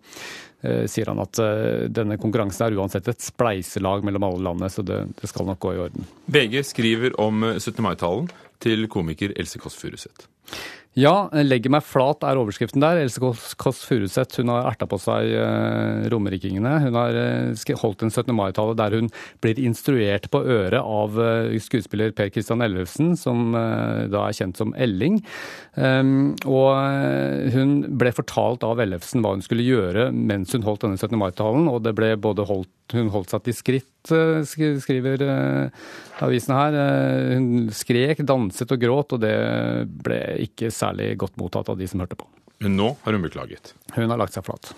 sier 0.86 1.10
han 1.10 1.22
at 1.24 1.40
eh, 1.42 1.88
denne 1.90 2.18
konkurransen 2.22 2.68
er 2.68 2.78
uansett 2.78 3.08
et 3.10 3.24
spleiselag 3.24 4.06
mellom 4.06 4.28
alle 4.28 4.46
landene, 4.50 4.70
så 4.70 4.86
det, 4.86 5.00
det 5.22 5.30
skal 5.32 5.50
nok 5.50 5.62
gå 5.64 5.74
i 5.76 5.82
orden. 5.88 6.10
VG 6.32 6.62
skriver 6.68 7.18
om 7.22 7.44
17. 7.58 7.74
Eh, 7.74 7.84
mai-talen 7.86 8.30
til 8.62 8.86
komiker 8.92 9.34
Else 9.42 9.62
Kåss 9.62 9.80
Furuseth. 9.80 10.28
Ja, 10.92 11.30
'Legger 11.32 11.72
meg 11.72 11.86
flat' 11.88 12.26
er 12.28 12.36
overskriften 12.36 12.84
der. 12.84 12.98
Else 13.00 13.22
Kåss 13.56 13.86
Furuseth 13.88 14.42
hun 14.42 14.50
har 14.52 14.66
erta 14.74 14.84
på 14.84 14.98
seg 15.00 15.30
eh, 15.40 16.10
romerikingene. 16.12 16.74
Hun 16.84 16.98
har 17.00 17.16
eh, 17.16 17.76
holdt 17.80 18.04
en 18.04 18.12
17. 18.12 18.36
mai-tale 18.36 18.76
der 18.76 18.98
hun 19.00 19.08
blir 19.40 19.56
instruert 19.64 20.28
på 20.28 20.42
øret 20.44 20.84
av 20.84 21.16
eh, 21.16 21.56
skuespiller 21.64 22.12
Per 22.12 22.28
Kristian 22.36 22.60
Ellefsen, 22.60 23.16
som 23.16 23.56
eh, 23.56 24.12
da 24.12 24.26
er 24.26 24.36
kjent 24.36 24.60
som 24.60 24.76
Elling. 24.76 25.22
Um, 25.80 26.34
og 26.44 26.76
eh, 26.76 27.48
hun 27.56 27.96
ble 27.96 28.12
fortalt 28.12 28.68
av 28.68 28.84
Ellefsen 28.84 29.24
hva 29.24 29.38
hun 29.38 29.46
skulle 29.46 29.64
gjøre 29.64 30.10
mens 30.12 30.52
hun 30.52 30.68
holdt 30.68 30.84
denne 30.84 31.00
17. 31.00 31.16
mai-talen, 31.16 31.72
og 31.72 31.86
det 31.88 31.96
ble 31.96 32.18
både 32.20 32.50
holdt 32.52 32.72
hun 32.96 33.10
holdt 33.14 33.32
seg 33.34 33.46
til 33.46 33.56
skritt, 33.58 34.12
eh, 34.14 34.42
skriver 34.82 35.24
eh, 35.26 35.90
avisen 36.26 36.56
her. 36.56 36.78
Eh, 36.78 37.34
hun 37.36 37.72
skrek, 37.76 38.24
danset 38.28 38.72
og 38.72 38.82
gråt, 38.82 39.18
og 39.18 39.24
det 39.24 39.36
ble 40.06 40.22
ikke 40.48 40.72
særlig 40.74 41.14
godt 41.22 41.40
mottatt 41.42 41.72
av 41.72 41.80
de 41.80 41.90
som 41.90 42.04
hørte 42.04 42.20
på. 42.20 42.30
Men 42.62 42.78
nå 42.78 42.94
har 43.04 43.18
hun 43.18 43.26
beklaget? 43.26 43.74
Hun 43.96 44.12
har 44.14 44.22
lagt 44.22 44.38
seg 44.38 44.46
flat. 44.46 44.74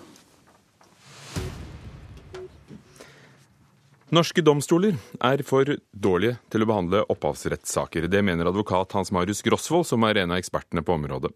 Norske 4.14 4.44
domstoler 4.44 4.94
er 5.26 5.40
for 5.42 5.66
dårlige 5.90 6.36
til 6.52 6.62
å 6.62 6.68
behandle 6.70 7.00
opphavsrettssaker. 7.10 8.06
Det 8.06 8.20
mener 8.22 8.46
advokat 8.46 8.92
Hans 8.94 9.10
Marius 9.14 9.42
Grosvold, 9.42 9.88
som 9.88 10.04
er 10.06 10.22
en 10.22 10.34
av 10.34 10.38
ekspertene 10.38 10.84
på 10.86 10.94
området. 10.94 11.32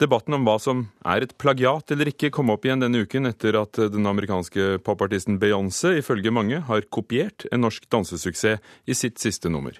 Debatten 0.00 0.32
om 0.32 0.46
hva 0.48 0.54
som 0.56 0.78
er 1.04 1.26
et 1.26 1.32
plagiat 1.36 1.92
eller 1.92 2.08
ikke, 2.08 2.30
kom 2.32 2.48
opp 2.54 2.64
igjen 2.64 2.80
denne 2.80 3.02
uken 3.04 3.28
etter 3.28 3.58
at 3.60 3.76
den 3.92 4.08
amerikanske 4.08 4.78
popartisten 4.86 5.36
Beyoncé 5.42 5.98
ifølge 5.98 6.32
mange 6.32 6.62
har 6.64 6.86
kopiert 6.88 7.44
en 7.52 7.60
norsk 7.66 7.84
dansesuksess 7.92 8.64
i 8.88 8.96
sitt 8.96 9.20
siste 9.20 9.52
nummer. 9.52 9.76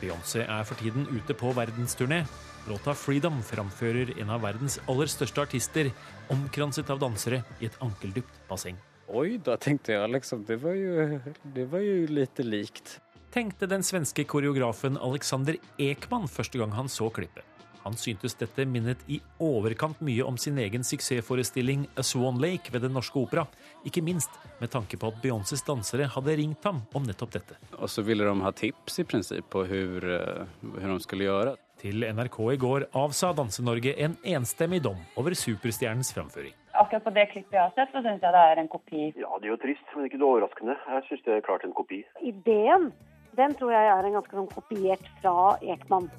Beyoncé 0.00 0.46
er 0.48 0.64
for 0.64 0.80
tiden 0.80 1.04
ute 1.12 1.36
på 1.36 1.52
verdensturné. 1.52 2.24
Låta 2.64 2.96
'Freedom' 2.96 3.44
framfører 3.44 4.16
en 4.16 4.30
av 4.30 4.40
verdens 4.40 4.80
aller 4.88 5.06
største 5.06 5.44
artister, 5.44 5.92
omkranset 6.30 6.88
av 6.88 6.98
dansere 6.98 7.44
i 7.60 7.68
et 7.68 7.76
ankeldypt 7.84 8.40
basseng. 8.48 8.80
Oi, 9.12 9.36
da 9.36 9.58
tenkte 9.60 9.92
jeg 9.92 10.08
liksom 10.08 10.46
Det 10.46 10.56
var 10.62 10.72
jo, 10.72 11.20
det 11.44 11.68
var 11.68 11.80
jo 11.84 12.06
litt 12.08 12.38
likt 12.38 13.01
tenkte 13.32 13.66
den 13.66 13.82
svenske 13.82 14.24
koreografen 14.28 14.98
Alexander 15.00 15.56
Ekman 15.80 16.28
første 16.28 16.60
gang 16.60 16.74
han 16.76 16.90
så 16.92 17.08
klippet. 17.10 17.46
Han 17.82 17.96
syntes 17.98 18.36
dette 18.38 18.62
minnet 18.68 19.00
i 19.10 19.18
overkant 19.42 19.98
mye 20.06 20.22
om 20.22 20.36
sin 20.38 20.58
egen 20.62 20.84
suksessforestilling 20.86 21.88
A 21.98 22.04
Swan 22.06 22.38
Lake 22.42 22.70
ved 22.70 22.84
Den 22.84 22.94
Norske 22.94 23.18
Opera. 23.18 23.46
Ikke 23.88 24.04
minst 24.04 24.30
med 24.60 24.70
tanke 24.70 24.98
på 25.00 25.10
at 25.10 25.18
Beyoncés 25.24 25.64
dansere 25.66 26.06
hadde 26.12 26.36
ringt 26.38 26.62
ham 26.68 26.84
om 26.94 27.08
nettopp 27.08 27.34
dette. 27.34 27.58
Og 27.80 27.90
så 27.90 28.04
ville 28.06 28.28
de 28.28 28.46
ha 28.46 28.54
tips 28.54 29.02
i 29.02 29.06
prinsipp 29.08 29.50
på 29.50 29.64
hvordan 29.66 30.46
eh, 30.62 30.94
de 30.94 31.02
skulle 31.02 31.26
gjøre. 31.26 31.56
Til 31.82 32.06
NRK 32.14 32.38
i 32.52 32.58
går 32.62 32.84
avsa 32.94 33.32
Danse-Norge 33.34 33.96
en 34.04 34.14
enstemmig 34.36 34.84
dom 34.84 35.00
over 35.18 35.34
superstjernens 35.34 36.12
framføring. 36.14 36.54
Akkurat 36.78 37.02
på 37.02 37.10
det 37.16 37.24
klippet 37.32 37.56
jeg 37.56 37.64
har 37.64 37.72
sett, 37.74 37.90
så 37.90 38.04
syns 38.04 38.22
jeg 38.22 38.36
det 38.36 38.44
er 38.52 38.60
en 38.62 38.70
kopi. 38.70 39.08
Ja, 39.18 39.32
det 39.40 39.48
er 39.48 39.56
jo 39.56 39.62
trist, 39.64 39.88
men 39.96 40.06
ikke 40.06 40.22
noe 40.22 40.36
overraskende. 40.36 40.78
Jeg 40.86 41.08
syns 41.08 41.26
det 41.26 41.34
er 41.34 41.42
klart 41.48 41.66
en 41.66 41.74
kopi. 41.74 42.04
Ideen 42.22 42.92
den 43.36 43.54
tror 43.58 43.72
jeg 43.72 43.90
er 43.92 44.08
en 44.08 44.18
ganske 44.18 44.38
sånn 44.38 44.52
kopiert 44.52 45.08
fra 45.22 45.56
Ekman. 45.74 46.10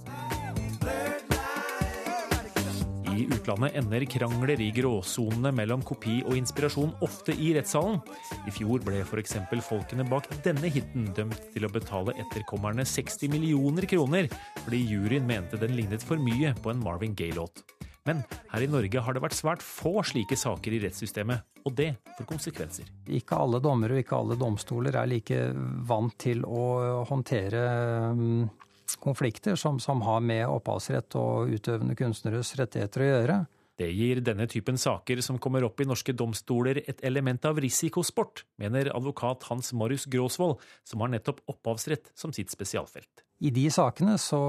I 3.13 3.27
utlandet 3.29 3.75
ender 3.77 4.03
krangler 4.09 4.61
i 4.63 4.71
gråsonene 4.73 5.51
mellom 5.53 5.83
kopi 5.85 6.15
og 6.25 6.33
inspirasjon 6.39 6.95
ofte 7.05 7.35
i 7.37 7.51
rettssalen. 7.53 7.99
I 8.49 8.53
fjor 8.55 8.81
ble 8.81 9.03
f.eks. 9.05 9.37
folkene 9.67 10.07
bak 10.09 10.31
denne 10.45 10.71
hiten 10.73 11.11
dømt 11.13 11.37
til 11.53 11.67
å 11.67 11.71
betale 11.71 12.17
etterkommerne 12.25 12.85
60 12.89 13.29
millioner 13.35 13.85
kroner 13.89 14.31
fordi 14.63 14.81
juryen 14.95 15.29
mente 15.29 15.61
den 15.61 15.77
lignet 15.77 16.01
for 16.01 16.17
mye 16.17 16.55
på 16.63 16.73
en 16.73 16.81
Marvin 16.81 17.13
Gaye-låt. 17.13 17.61
Men 18.05 18.23
her 18.51 18.61
i 18.61 18.67
Norge 18.67 18.99
har 18.99 19.15
det 19.15 19.21
vært 19.23 19.37
svært 19.37 19.63
få 19.63 20.01
slike 20.03 20.35
saker 20.35 20.75
i 20.75 20.81
rettssystemet, 20.83 21.45
og 21.63 21.75
det 21.77 21.93
får 22.17 22.27
konsekvenser. 22.27 22.89
Ikke 23.15 23.37
alle 23.39 23.61
dommere 23.63 23.95
og 23.95 24.03
ikke 24.03 24.19
alle 24.19 24.35
domstoler 24.39 24.97
er 24.99 25.07
like 25.07 25.39
vant 25.87 26.17
til 26.19 26.43
å 26.43 26.65
håndtere 27.07 27.63
mm, 28.17 28.43
konflikter 28.99 29.55
som, 29.59 29.79
som 29.79 30.03
har 30.03 30.19
med 30.19 30.43
opphavsrett 30.49 31.15
og 31.19 31.55
utøvende 31.55 31.95
kunstneres 31.95 32.51
rettigheter 32.59 33.05
å 33.05 33.09
gjøre. 33.11 33.39
Det 33.79 33.89
gir 33.89 34.21
denne 34.21 34.45
typen 34.45 34.77
saker 34.77 35.21
som 35.25 35.39
kommer 35.41 35.65
opp 35.65 35.81
i 35.81 35.87
norske 35.89 36.13
domstoler 36.13 36.83
et 36.83 36.99
element 37.07 37.45
av 37.49 37.57
risikosport, 37.61 38.43
mener 38.61 38.91
advokat 38.93 39.47
Hans 39.49 39.73
Marius 39.73 40.05
Gråsvold, 40.05 40.61
som 40.85 41.01
har 41.01 41.09
nettopp 41.09 41.41
opphavsrett 41.49 42.11
som 42.13 42.33
sitt 42.35 42.53
spesialfelt. 42.53 43.25
I 43.43 43.49
de 43.51 43.65
sakene 43.73 44.19
så, 44.21 44.39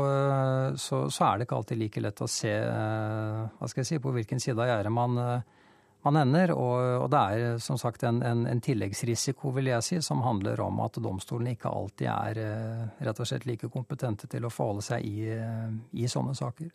så, 0.76 1.06
så 1.10 1.24
er 1.26 1.40
det 1.40 1.48
ikke 1.48 1.56
alltid 1.56 1.80
like 1.80 2.04
lett 2.04 2.20
å 2.20 2.28
se 2.30 2.52
hva 2.52 3.70
skal 3.70 3.80
jeg 3.80 3.94
si, 3.94 4.02
på 4.04 4.12
hvilken 4.14 4.44
side 4.44 4.60
av 4.60 4.68
gjerdet 4.68 4.92
man, 4.92 5.16
man 6.04 6.20
ender. 6.20 6.52
Og, 6.52 6.76
og, 7.00 7.08
det 7.10 7.24
er 7.24 7.58
som 7.64 7.80
sagt 7.80 8.04
en, 8.04 8.20
en, 8.22 8.44
en, 8.50 8.60
tilleggsrisiko, 8.62 9.56
vil 9.56 9.72
jeg 9.72 9.88
si, 9.88 10.02
som 10.04 10.22
handler 10.22 10.60
om 10.62 10.84
at 10.84 11.00
domstolene 11.00 11.56
ikke 11.56 11.72
alltid 11.72 12.12
er 12.12 12.44
rett 13.08 13.24
og 13.24 13.32
slett 13.32 13.48
like 13.48 13.72
kompetente 13.72 14.28
til 14.30 14.44
å 14.44 14.52
forholde 14.52 14.84
seg 14.84 15.08
i, 15.08 15.32
i 15.96 16.12
sånne 16.12 16.36
saker. 16.36 16.68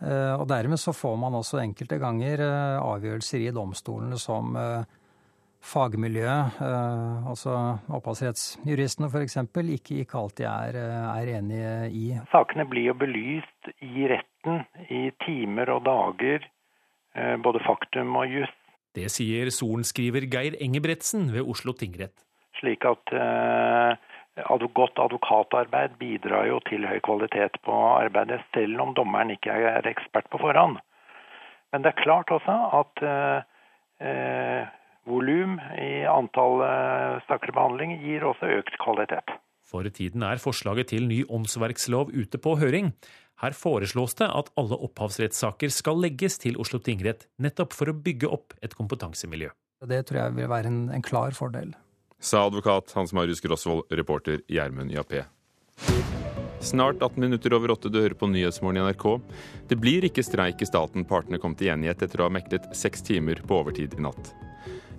Og 0.00 0.46
dermed 0.48 0.80
så 0.80 0.94
får 0.96 1.16
man 1.20 1.34
også 1.36 1.58
enkelte 1.60 1.98
ganger 2.00 2.40
avgjørelser 2.80 3.42
i 3.44 3.50
domstolene 3.52 4.16
som 4.16 4.54
fagmiljøet, 5.60 6.62
altså 7.28 7.52
opphavsrettsjuristene 7.92 9.10
f.eks., 9.12 9.36
ikke, 9.76 9.98
ikke 10.06 10.22
alltid 10.22 10.46
er, 10.48 10.78
er 11.10 11.32
enige 11.34 11.74
i. 11.92 12.06
Sakene 12.32 12.64
blir 12.70 12.88
jo 12.88 12.96
belyst 13.02 13.68
i 13.84 14.08
retten 14.08 14.64
i 14.88 15.02
timer 15.26 15.74
og 15.76 15.84
dager 15.84 16.48
Eh, 17.14 17.36
både 17.42 17.62
faktum 17.66 18.14
og 18.20 18.30
juss. 18.30 18.52
Det 18.94 19.06
sier 19.10 19.50
sorenskriver 19.54 20.26
Geir 20.30 20.56
Engebretsen 20.62 21.30
ved 21.34 21.46
Oslo 21.46 21.74
tingrett. 21.78 22.14
Slik 22.58 22.84
at 22.86 23.14
eh, 23.14 23.92
godt 24.74 24.98
advokatarbeid 24.98 25.98
bidrar 25.98 26.46
jo 26.46 26.60
til 26.68 26.86
høy 26.86 27.00
kvalitet 27.04 27.58
på 27.64 27.72
arbeidet, 27.72 28.40
selv 28.54 28.80
om 28.80 28.94
dommeren 28.94 29.30
ikke 29.30 29.50
er 29.50 29.86
ekspert 29.86 30.30
på 30.30 30.38
forhånd. 30.38 30.78
Men 31.72 31.82
det 31.82 31.92
er 31.92 32.02
klart 32.02 32.30
også 32.30 32.56
at 32.80 33.04
eh, 33.06 34.66
volum 35.06 35.60
i 35.78 36.02
antall 36.08 36.64
saker 37.28 37.46
til 37.46 37.56
behandling 37.56 37.96
gir 38.02 38.26
også 38.26 38.50
økt 38.58 38.76
kvalitet. 38.82 39.30
For 39.70 39.86
tiden 39.86 40.24
er 40.26 40.42
forslaget 40.42 40.90
til 40.90 41.06
ny 41.06 41.22
åndsverkslov 41.30 42.10
ute 42.10 42.38
på 42.42 42.56
høring. 42.58 42.90
Her 43.40 43.54
foreslås 43.56 44.16
det 44.18 44.26
at 44.28 44.50
alle 44.60 44.76
opphavsrettssaker 44.86 45.72
skal 45.72 46.02
legges 46.02 46.36
til 46.42 46.58
Oslo 46.60 46.80
tingrett, 46.84 47.28
nettopp 47.40 47.76
for 47.76 47.92
å 47.92 47.96
bygge 47.96 48.28
opp 48.28 48.56
et 48.60 48.74
kompetansemiljø. 48.76 49.52
Det 49.88 50.02
tror 50.08 50.20
jeg 50.20 50.36
vil 50.36 50.50
være 50.50 50.68
en, 50.68 50.82
en 50.92 51.04
klar 51.04 51.32
fordel. 51.36 51.72
Sa 52.20 52.46
advokat 52.46 52.92
Hans 52.92 53.12
Marius 53.12 53.40
Grosvold, 53.40 53.86
reporter 53.90 54.40
Gjermund 54.46 54.92
Jappé. 54.92 55.24
Snart 56.60 57.02
18 57.02 57.20
minutter 57.20 57.54
over 57.56 57.70
åtte, 57.70 57.88
du 57.88 57.96
hører 58.02 58.14
på 58.14 58.28
Nyhetsmorgen 58.28 58.82
i 58.82 58.90
NRK. 58.90 59.06
Det 59.68 59.78
blir 59.80 60.04
ikke 60.04 60.24
streik 60.26 60.60
i 60.60 60.68
staten. 60.68 61.06
Partene 61.08 61.40
kom 61.40 61.54
til 61.56 61.70
enighet 61.72 62.04
etter 62.04 62.20
å 62.20 62.28
ha 62.28 62.34
meklet 62.36 62.68
seks 62.76 63.00
timer 63.06 63.40
på 63.40 63.62
overtid 63.62 63.96
i 63.96 64.04
natt. 64.04 64.34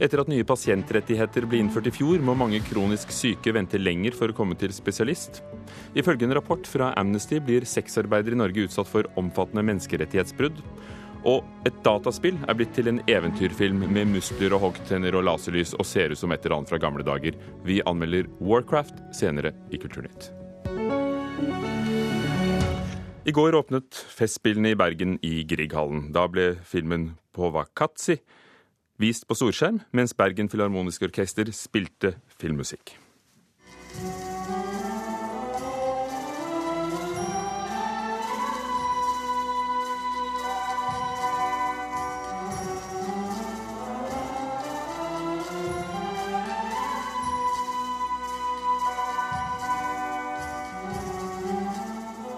Etter 0.02 0.24
at 0.24 0.32
nye 0.34 0.48
pasientrettigheter 0.50 1.46
ble 1.46 1.60
innført 1.62 1.92
i 1.92 1.94
fjor, 1.94 2.18
må 2.26 2.34
mange 2.34 2.64
kronisk 2.66 3.14
syke 3.14 3.54
vente 3.54 3.78
lenger 3.78 4.18
for 4.18 4.34
å 4.34 4.38
komme 4.40 4.58
til 4.58 4.74
spesialist. 4.74 5.44
Ifølge 5.94 6.26
en 6.26 6.34
rapport 6.34 6.66
fra 6.66 6.90
Amnesty 6.98 7.38
blir 7.38 7.70
sexarbeidere 7.70 8.34
i 8.34 8.42
Norge 8.42 8.66
utsatt 8.66 8.90
for 8.90 9.06
omfattende 9.22 9.62
menneskerettighetsbrudd. 9.70 10.58
Og 11.28 11.46
et 11.70 11.76
dataspill 11.86 12.38
er 12.50 12.58
blitt 12.58 12.74
til 12.74 12.90
en 12.90 13.02
eventyrfilm 13.12 13.84
med 13.94 14.10
muskler 14.16 14.56
og 14.58 14.64
hoggtenner 14.66 15.14
og 15.18 15.28
laserlys 15.28 15.76
og 15.78 15.86
ser 15.86 16.14
ut 16.14 16.22
som 16.22 16.34
et 16.34 16.42
eller 16.46 16.58
annet 16.58 16.72
fra 16.74 16.82
gamle 16.82 17.06
dager. 17.06 17.38
Vi 17.68 17.82
anmelder 17.86 18.30
Warcraft 18.42 19.04
senere 19.14 19.54
i 19.70 19.78
Kulturnytt. 19.82 20.32
I 23.22 23.34
går 23.38 23.54
åpnet 23.54 23.94
Festspillene 24.10 24.74
i 24.74 24.80
Bergen 24.80 25.20
i 25.22 25.44
Grieghallen. 25.46 26.08
Da 26.10 26.26
ble 26.26 26.56
filmen 26.66 27.12
Povakatsi 27.38 28.18
vist 29.02 29.28
på 29.30 29.38
storskjerm, 29.38 29.78
mens 29.94 30.18
Bergen 30.18 30.50
Filharmoniske 30.50 31.06
Orkester 31.10 31.50
spilte 31.54 32.16
filmmusikk. 32.42 32.96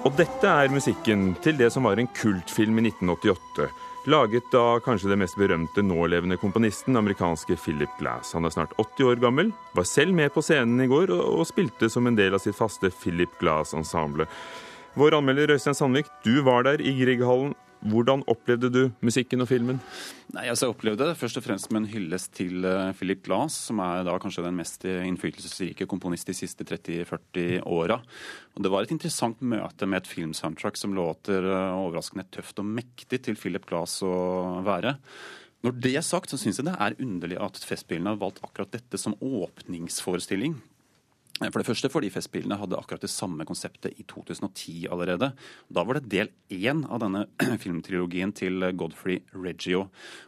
Og 0.03 0.11
dette 0.19 0.49
er 0.51 0.67
musikken 0.67 1.29
til 1.39 1.55
det 1.55 1.69
som 1.71 1.85
var 1.87 1.95
en 1.95 2.09
kultfilm 2.11 2.75
i 2.81 2.89
1988. 2.89 3.69
Laget 4.11 4.55
av 4.59 4.81
kanskje 4.83 5.13
det 5.13 5.17
mest 5.21 5.37
berømte 5.39 5.79
nålevende 5.79 6.35
komponisten, 6.41 6.97
amerikanske 6.99 7.55
Philip 7.55 7.93
Glass. 8.01 8.33
Han 8.35 8.43
er 8.43 8.51
snart 8.51 8.73
80 8.75 9.07
år 9.13 9.21
gammel, 9.23 9.53
var 9.71 9.87
selv 9.87 10.11
med 10.11 10.33
på 10.35 10.43
scenen 10.43 10.83
i 10.83 10.89
går 10.91 11.13
og, 11.15 11.23
og 11.39 11.47
spilte 11.47 11.87
som 11.87 12.09
en 12.09 12.19
del 12.19 12.35
av 12.35 12.43
sitt 12.43 12.57
faste 12.57 12.91
Philip 12.91 13.31
Glass-ensemble. 13.39 14.27
Vår 14.99 15.15
anmelder 15.21 15.55
Øystein 15.55 15.79
Sandvik, 15.79 16.11
du 16.27 16.43
var 16.43 16.67
der 16.67 16.83
i 16.83 16.91
Grieghallen. 16.99 17.55
Hvordan 17.83 18.23
opplevde 18.31 18.69
du 18.71 18.81
musikken 19.03 19.43
og 19.43 19.49
filmen? 19.49 19.81
Nei, 20.31 20.45
altså 20.47 20.69
Jeg 20.69 20.75
opplevde 20.75 21.09
det 21.09 21.17
først 21.19 21.39
og 21.39 21.43
fremst 21.43 21.69
med 21.71 21.81
en 21.81 21.89
hyllest 21.91 22.31
til 22.37 22.63
uh, 22.63 22.93
Philip 22.95 23.23
Glass, 23.25 23.57
som 23.67 23.81
er 23.83 24.05
da 24.07 24.15
kanskje 24.23 24.45
den 24.45 24.55
mest 24.55 24.87
innflytelsesrike 24.87 25.87
komponist 25.91 26.31
de 26.31 26.37
siste 26.37 26.63
30-40 26.69 27.59
åra. 27.67 27.99
Det 28.55 28.71
var 28.71 28.87
et 28.87 28.95
interessant 28.95 29.41
møte 29.43 29.89
med 29.89 29.99
et 29.99 30.11
filmsoundtrack 30.11 30.79
som 30.79 30.95
låter 30.95 31.43
uh, 31.43 31.75
overraskende 31.81 32.27
tøft 32.31 32.63
og 32.63 32.71
mektig 32.71 33.19
til 33.27 33.39
Philip 33.39 33.67
Glass 33.67 33.99
å 34.07 34.13
være. 34.63 34.95
Når 35.63 35.79
det 35.79 35.95
er 35.95 36.03
sagt, 36.03 36.31
så 36.31 36.39
syns 36.39 36.59
jeg 36.59 36.67
det 36.67 36.75
er 36.75 36.99
underlig 37.03 37.39
at 37.39 37.59
Festspillene 37.63 38.15
har 38.15 38.19
valgt 38.19 38.41
akkurat 38.43 38.71
dette 38.73 38.99
som 38.99 39.15
åpningsforestilling 39.19 40.57
for 41.41 41.59
det 41.59 41.65
første 41.65 41.89
fordi 41.89 42.11
Festspillene 42.13 42.57
hadde 42.59 42.77
akkurat 42.77 43.01
det 43.03 43.11
samme 43.11 43.45
konseptet 43.47 43.97
i 43.99 44.05
2010 44.07 44.85
allerede. 44.93 45.31
Da 45.73 45.83
var 45.83 45.97
det 45.97 46.11
del 46.11 46.29
én 46.53 46.83
av 46.85 47.01
denne 47.03 47.25
filmtrilogien 47.63 48.31
til 48.37 48.61
Godfrey 48.77 49.23
Reggio. 49.33 49.87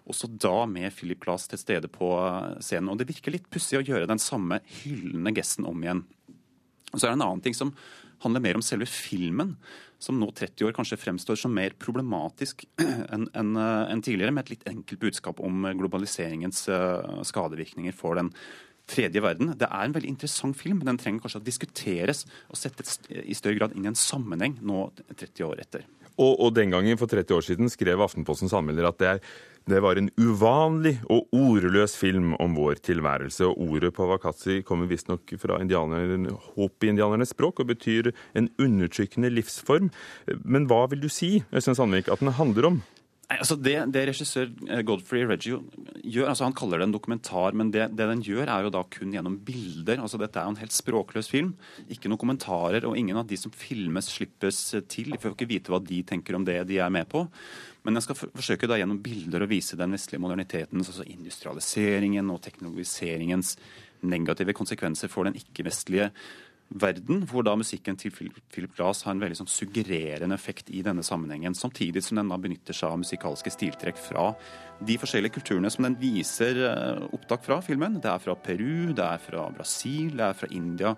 Også 0.09 0.27
da 0.31 0.65
med 0.69 0.91
Philip 0.97 1.21
Glass 1.23 1.47
til 1.51 1.61
stede 1.61 1.91
på 1.93 2.09
scenen. 2.57 2.89
Og 2.91 2.99
det 2.99 3.09
virker 3.11 3.35
litt 3.35 3.47
pussig 3.53 3.79
å 3.79 3.85
gjøre 3.85 4.09
den 4.09 4.21
samme 4.21 4.59
hyllende 4.81 5.35
gesten 5.37 5.69
om 5.69 5.85
igjen. 5.85 6.03
Og 6.91 6.97
så 6.97 7.05
er 7.05 7.13
det 7.13 7.19
en 7.19 7.27
annen 7.29 7.45
ting 7.45 7.55
som 7.57 7.75
handler 8.23 8.41
mer 8.41 8.57
om 8.57 8.63
selve 8.65 8.87
filmen, 8.89 9.55
som 10.01 10.17
nå 10.19 10.29
30 10.35 10.67
år 10.67 10.75
kanskje 10.75 10.99
fremstår 10.99 11.37
som 11.39 11.53
mer 11.53 11.75
problematisk 11.79 12.65
enn 13.13 13.27
en, 13.35 13.57
en 13.57 14.03
tidligere, 14.03 14.33
med 14.33 14.47
et 14.47 14.55
litt 14.55 14.69
enkelt 14.71 15.03
budskap 15.05 15.41
om 15.43 15.67
globaliseringens 15.77 16.65
eh, 16.71 17.19
skadevirkninger 17.29 17.95
for 17.95 18.17
den 18.19 18.33
tredje 18.89 19.23
verden. 19.23 19.53
Det 19.57 19.67
er 19.69 19.83
en 19.85 19.95
veldig 19.95 20.13
interessant 20.13 20.57
film, 20.57 20.79
men 20.81 20.93
den 20.93 21.01
trenger 21.01 21.25
kanskje 21.25 21.41
å 21.41 21.45
diskuteres 21.45 22.25
og 22.49 22.59
settes 22.59 22.99
i 23.09 23.35
større 23.37 23.59
grad 23.59 23.75
inn 23.75 23.87
i 23.87 23.91
en 23.91 23.99
sammenheng 23.99 24.59
nå 24.65 24.87
30 25.13 25.47
år 25.47 25.63
etter. 25.65 25.85
Og, 26.15 26.37
og 26.39 26.53
den 26.55 26.71
gangen, 26.71 26.95
for 26.99 27.11
30 27.11 27.35
år 27.35 27.43
siden, 27.43 27.71
skrev 27.71 27.99
Aftenpostens 28.05 28.55
anmelder 28.55 28.87
at 28.87 28.99
det, 29.01 29.09
er, 29.09 29.33
det, 29.67 29.81
var 29.83 29.99
en 29.99 30.07
uvanlig 30.15 30.95
og 31.11 31.27
ordløs 31.35 31.97
film 31.99 32.31
om 32.39 32.55
vår 32.55 32.79
tilværelse. 32.87 33.49
Og 33.49 33.75
ordet 33.75 33.91
pavakatsi 33.97 34.61
kommer 34.67 34.87
visstnok 34.87 35.35
fra 35.41 35.59
hopi-indianernes 35.59 37.35
språk 37.35 37.59
og 37.59 37.71
betyr 37.73 38.13
en 38.39 38.47
undertrykkende 38.55 39.33
livsform. 39.33 39.91
Men 40.43 40.69
hva 40.71 40.85
vil 40.93 41.03
du 41.03 41.11
si, 41.11 41.41
Øystein 41.51 41.75
Sandvik, 41.75 42.07
at 42.07 42.23
den 42.23 42.35
handler 42.39 42.71
om? 42.71 42.83
Nei, 43.25 43.39
altså 43.41 43.55
det, 43.57 43.73
det, 43.89 44.03
regissør 44.05 44.51
eh, 44.69 44.81
Godfrey 44.85 45.23
Reggio 45.25 45.63
gjør, 46.03 46.27
altså 46.29 46.45
Han 46.45 46.55
kaller 46.57 46.77
det 46.77 46.85
en 46.85 46.93
dokumentar, 46.93 47.55
men 47.57 47.71
det, 47.73 47.87
det, 47.97 48.05
den 48.11 48.21
gjør, 48.21 48.45
er 48.53 48.67
jo 48.67 48.73
da 48.75 48.83
kun 48.93 49.15
gjennom 49.15 49.39
bilder. 49.47 49.97
altså 50.03 50.19
Dette 50.21 50.37
er 50.37 50.45
jo 50.45 50.53
en 50.53 50.61
helt 50.61 50.75
språkløs 50.75 51.31
film. 51.31 51.55
Ikke 51.89 52.11
noen 52.11 52.21
kommentarer, 52.21 52.85
og 52.85 52.97
ingen 52.99 53.17
av 53.17 53.25
de 53.29 53.39
som 53.41 53.53
filmes, 53.55 54.11
slippes 54.13 54.59
til. 54.91 55.15
Vi 55.15 55.21
får 55.23 55.33
ikke 55.33 55.49
vite 55.49 55.73
hva 55.73 55.81
de 55.81 56.03
tenker 56.05 56.37
om 56.37 56.45
det 56.45 56.59
de 56.69 56.77
er 56.77 56.93
med 56.93 57.09
på. 57.09 57.25
Men 57.85 57.97
jeg 57.97 58.05
skal 58.05 58.21
forsøke 58.21 58.69
da 58.69 58.77
gjennom 58.77 59.01
bilder 59.01 59.45
å 59.45 59.49
vise 59.49 59.77
den 59.77 59.97
vestlige 59.97 60.21
moderniteten, 60.21 60.81
altså 60.81 61.05
industrialiseringen 61.09 62.29
og 62.33 62.41
teknologiseringens 62.45 63.55
negative 64.05 64.53
konsekvenser 64.57 65.09
for 65.09 65.25
den 65.25 65.37
ikke-vestlige 65.39 66.11
verden, 66.69 67.23
hvor 67.29 67.45
da 67.45 67.53
musikken 67.57 67.97
til 67.99 68.11
Philip 68.11 68.75
Glass 68.75 69.03
har 69.05 69.15
en 69.15 69.21
veldig 69.21 69.37
sånn 69.41 69.51
suggererende 69.51 70.35
effekt 70.35 70.71
i 70.73 70.81
denne 70.85 71.03
sammenhengen. 71.05 71.55
Samtidig 71.57 72.03
som 72.03 72.19
den 72.19 72.31
da 72.31 72.39
benytter 72.41 72.75
seg 72.75 72.91
av 72.91 73.01
musikalske 73.03 73.53
stiltrekk 73.53 73.99
fra 74.01 74.31
de 74.85 74.97
forskjellige 74.99 75.37
kulturene 75.37 75.71
som 75.71 75.87
den 75.87 75.99
viser 76.01 76.61
eh, 76.69 77.03
opptak 77.15 77.45
fra 77.45 77.61
filmen. 77.65 77.99
Det 78.03 78.11
er 78.11 78.23
fra 78.23 78.37
Peru, 78.39 78.93
det 78.97 79.05
er 79.05 79.21
fra 79.21 79.49
Brasil, 79.55 80.15
det 80.17 80.25
er 80.29 80.41
fra 80.41 80.51
India, 80.51 80.95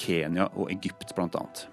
Kenya 0.00 0.48
og 0.54 0.72
Egypt 0.72 1.14
blant 1.16 1.36
annet. 1.38 1.68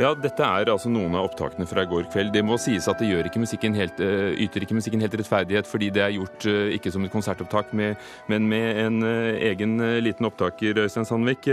Ja, 0.00 0.14
Dette 0.16 0.46
er 0.46 0.70
altså 0.72 0.88
noen 0.88 1.12
av 1.18 1.26
opptakene 1.28 1.66
fra 1.68 1.82
i 1.84 1.88
går 1.90 2.06
kveld. 2.08 2.30
Det 2.32 2.40
må 2.46 2.56
sies 2.60 2.86
at 2.88 3.02
det 3.02 3.10
ikke 3.28 3.42
helt, 3.76 3.98
uh, 4.00 4.30
yter 4.32 4.64
ikke 4.64 4.78
musikken 4.78 5.02
helt 5.04 5.16
rettferdighet, 5.20 5.68
fordi 5.68 5.90
det 5.92 6.04
er 6.06 6.14
gjort 6.14 6.46
uh, 6.48 6.70
ikke 6.72 6.92
som 6.94 7.04
et 7.04 7.12
konsertopptak, 7.12 7.74
men 7.76 8.48
med 8.48 8.80
en 8.80 9.02
uh, 9.04 9.36
egen 9.50 9.76
liten 10.00 10.30
opptaker, 10.30 10.80
Øystein 10.86 11.04
Sandvik. 11.04 11.50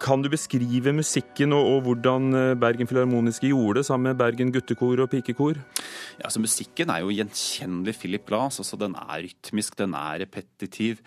Kan 0.00 0.22
du 0.22 0.28
beskrive 0.32 0.92
musikken 0.92 1.54
og, 1.56 1.70
og, 1.70 1.78
hvordan 1.86 2.58
Bergen 2.60 2.88
Filharmoniske 2.88 3.48
gjorde 3.50 3.80
det 3.80 3.86
sammen 3.88 4.10
med 4.10 4.20
Bergen 4.20 4.52
guttekor 4.54 5.00
og 5.02 5.10
pikekor? 5.12 5.56
Ja, 6.16 6.28
altså 6.28 6.42
Musikken 6.42 6.92
er 6.92 7.02
jo 7.02 7.14
gjenkjennelig 7.14 7.96
Philip 8.00 8.26
Glass. 8.28 8.60
altså 8.60 8.78
Den 8.80 8.94
er 8.98 9.24
rytmisk, 9.24 9.78
den 9.78 9.96
er 9.96 10.20
repetitiv. 10.24 11.00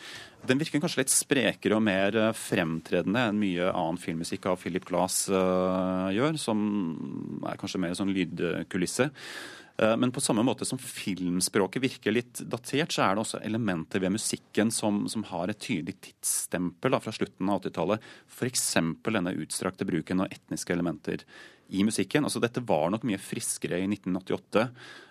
Den 0.47 0.59
virker 0.61 0.79
kanskje 0.79 1.01
litt 1.01 1.11
sprekere 1.11 1.75
og 1.75 1.83
mer 1.83 2.15
eh, 2.15 2.35
fremtredende 2.37 3.25
enn 3.27 3.39
mye 3.41 3.71
annen 3.73 3.99
filmmusikk 3.99 4.47
av 4.47 4.59
Philip 4.61 4.85
Glass 4.87 5.25
uh, 5.31 6.07
gjør, 6.15 6.37
som 6.39 6.61
er 7.49 7.59
kanskje 7.59 7.81
mer 7.83 7.97
sånn 7.97 8.13
lydkulisse. 8.15 9.09
Uh, 9.79 9.95
men 9.97 10.11
på 10.11 10.21
samme 10.21 10.43
måte 10.43 10.67
som 10.67 10.79
filmspråket 10.81 11.83
virker 11.83 12.15
litt 12.15 12.41
datert, 12.51 12.91
så 12.91 13.05
er 13.05 13.15
det 13.15 13.23
også 13.23 13.39
elementer 13.47 14.03
ved 14.03 14.15
musikken 14.17 14.73
som, 14.75 15.05
som 15.11 15.23
har 15.29 15.51
et 15.51 15.61
tydelig 15.63 15.95
tidsstempel 16.09 16.95
da, 16.95 16.99
fra 17.03 17.13
slutten 17.15 17.51
av 17.51 17.63
80-tallet. 17.63 18.09
F.eks. 18.27 18.65
denne 19.07 19.35
utstrakte 19.39 19.87
bruken 19.87 20.25
av 20.25 20.33
etniske 20.35 20.75
elementer 20.75 21.23
i 21.69 21.85
musikken. 21.87 22.25
Altså, 22.27 22.41
dette 22.43 22.65
var 22.65 22.89
nok 22.91 23.05
mye 23.07 23.21
friskere 23.21 23.79
i 23.79 23.87
1988 23.87 24.67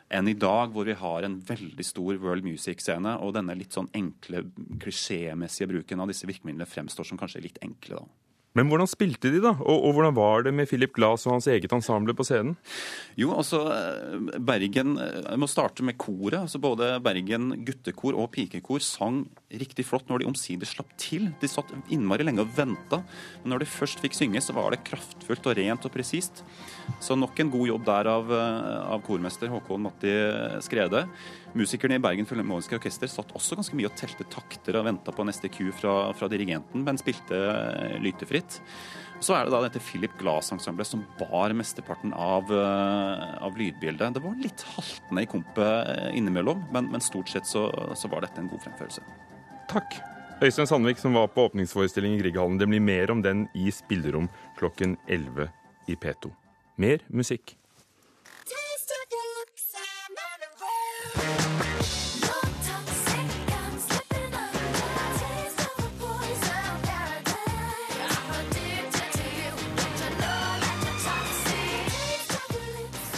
enn 0.08 0.28
i 0.28 0.36
dag, 0.40 0.72
hvor 0.72 0.88
vi 0.88 0.96
har 0.96 1.24
en 1.24 1.36
veldig 1.44 1.84
stor 1.84 2.16
world 2.22 2.46
music-scene, 2.46 3.18
og 3.20 3.34
denne 3.36 3.56
litt 3.58 3.76
sånn 3.76 3.90
enkle, 3.96 4.46
klisjémessige 4.80 5.68
bruken 5.68 6.00
av 6.00 6.08
disse 6.08 6.28
virkemidlene 6.28 6.68
fremstår 6.68 7.10
som 7.10 7.20
kanskje 7.20 7.44
litt 7.44 7.60
enkle. 7.64 8.00
da. 8.00 8.17
Men 8.56 8.70
hvordan 8.70 8.88
spilte 8.88 9.30
de, 9.30 9.42
da? 9.44 9.52
Og, 9.60 9.84
og, 9.86 9.92
hvordan 9.94 10.14
var 10.16 10.46
det 10.46 10.54
med 10.56 10.68
Philip 10.70 10.94
Glass 10.96 11.26
og 11.28 11.36
hans 11.36 11.48
eget 11.52 11.72
ensemble 11.74 12.14
på 12.16 12.24
scenen? 12.26 12.56
Jo, 13.18 13.34
altså 13.36 13.60
Bergen 14.40 14.96
Jeg 14.98 15.38
må 15.38 15.48
starte 15.50 15.84
med 15.86 15.98
koret. 16.00 16.40
altså 16.40 16.60
Både 16.62 16.94
Bergen 17.04 17.52
guttekor 17.66 18.16
og 18.18 18.30
pikekor 18.34 18.82
sang 18.82 19.26
riktig 19.48 19.86
flott 19.88 20.08
når 20.10 20.22
de 20.22 20.30
omsider 20.30 20.68
slapp 20.68 20.90
til. 21.00 21.28
De 21.40 21.50
satt 21.50 21.70
innmari 21.92 22.26
lenge 22.26 22.42
og 22.44 22.54
venta. 22.56 23.02
Men 23.42 23.54
når 23.54 23.62
de 23.62 23.70
først 23.70 24.02
fikk 24.02 24.16
synge, 24.16 24.42
så 24.44 24.56
var 24.56 24.72
det 24.72 24.82
kraftfullt 24.88 25.50
og 25.50 25.58
rent 25.60 25.86
og 25.86 25.94
presist. 25.94 26.42
Så 27.04 27.16
nok 27.18 27.38
en 27.38 27.52
god 27.52 27.68
jobb 27.68 27.84
der 27.86 28.10
av, 28.10 28.32
av 28.32 29.04
kormester 29.06 29.52
Håkon 29.52 29.84
Matti 29.86 30.14
Skrede. 30.64 31.04
Musikerne 31.56 31.96
i 31.96 32.02
Bergen 32.02 32.26
Filharmoniske 32.28 32.76
Orkester 32.76 33.08
satt 33.08 33.30
også 33.36 33.56
ganske 33.56 33.76
mye 33.78 33.88
og 33.88 33.96
telte 33.96 34.26
takter 34.28 34.76
og 34.76 34.84
venta 34.84 35.14
på 35.14 35.24
neste 35.24 35.48
ku 35.52 35.70
fra, 35.72 36.10
fra, 36.16 36.28
dirigenten, 36.28 36.82
men 36.84 37.00
spilte 37.00 37.38
lytefritt. 38.04 38.58
Så 39.24 39.34
er 39.34 39.46
det 39.46 39.54
da 39.54 39.62
dette 39.64 39.82
Philip 39.82 40.12
Glass-ensemblet 40.20 40.86
som 40.86 41.02
bar 41.18 41.54
mesteparten 41.56 42.12
av, 42.14 42.52
av, 42.52 43.56
lydbildet. 43.58 44.14
Det 44.14 44.22
var 44.22 44.36
litt 44.44 44.62
haltende 44.76 45.24
i 45.24 45.30
kompet 45.30 46.12
innimellom, 46.14 46.66
men, 46.74 46.92
men 46.92 47.02
stort 47.02 47.32
sett 47.32 47.48
så, 47.48 47.66
så, 47.98 48.10
var 48.12 48.26
dette 48.26 48.44
en 48.44 48.50
god 48.52 48.62
fremførelse. 48.68 49.02
Takk. 49.72 49.98
Øystein 50.38 50.68
Sandvik 50.70 51.00
som 51.00 51.16
var 51.18 51.32
på 51.34 51.48
åpningsforestilling 51.48 52.14
i 52.14 52.20
Grieghallen. 52.20 52.60
Det 52.60 52.68
blir 52.70 52.84
mer 52.84 53.10
om 53.10 53.24
den 53.24 53.48
i 53.58 53.72
spillerom 53.74 54.28
klokken 54.60 54.94
11 55.08 55.48
i 55.90 55.96
P2. 55.98 56.30
Mer 56.78 57.02
musikk. 57.10 57.56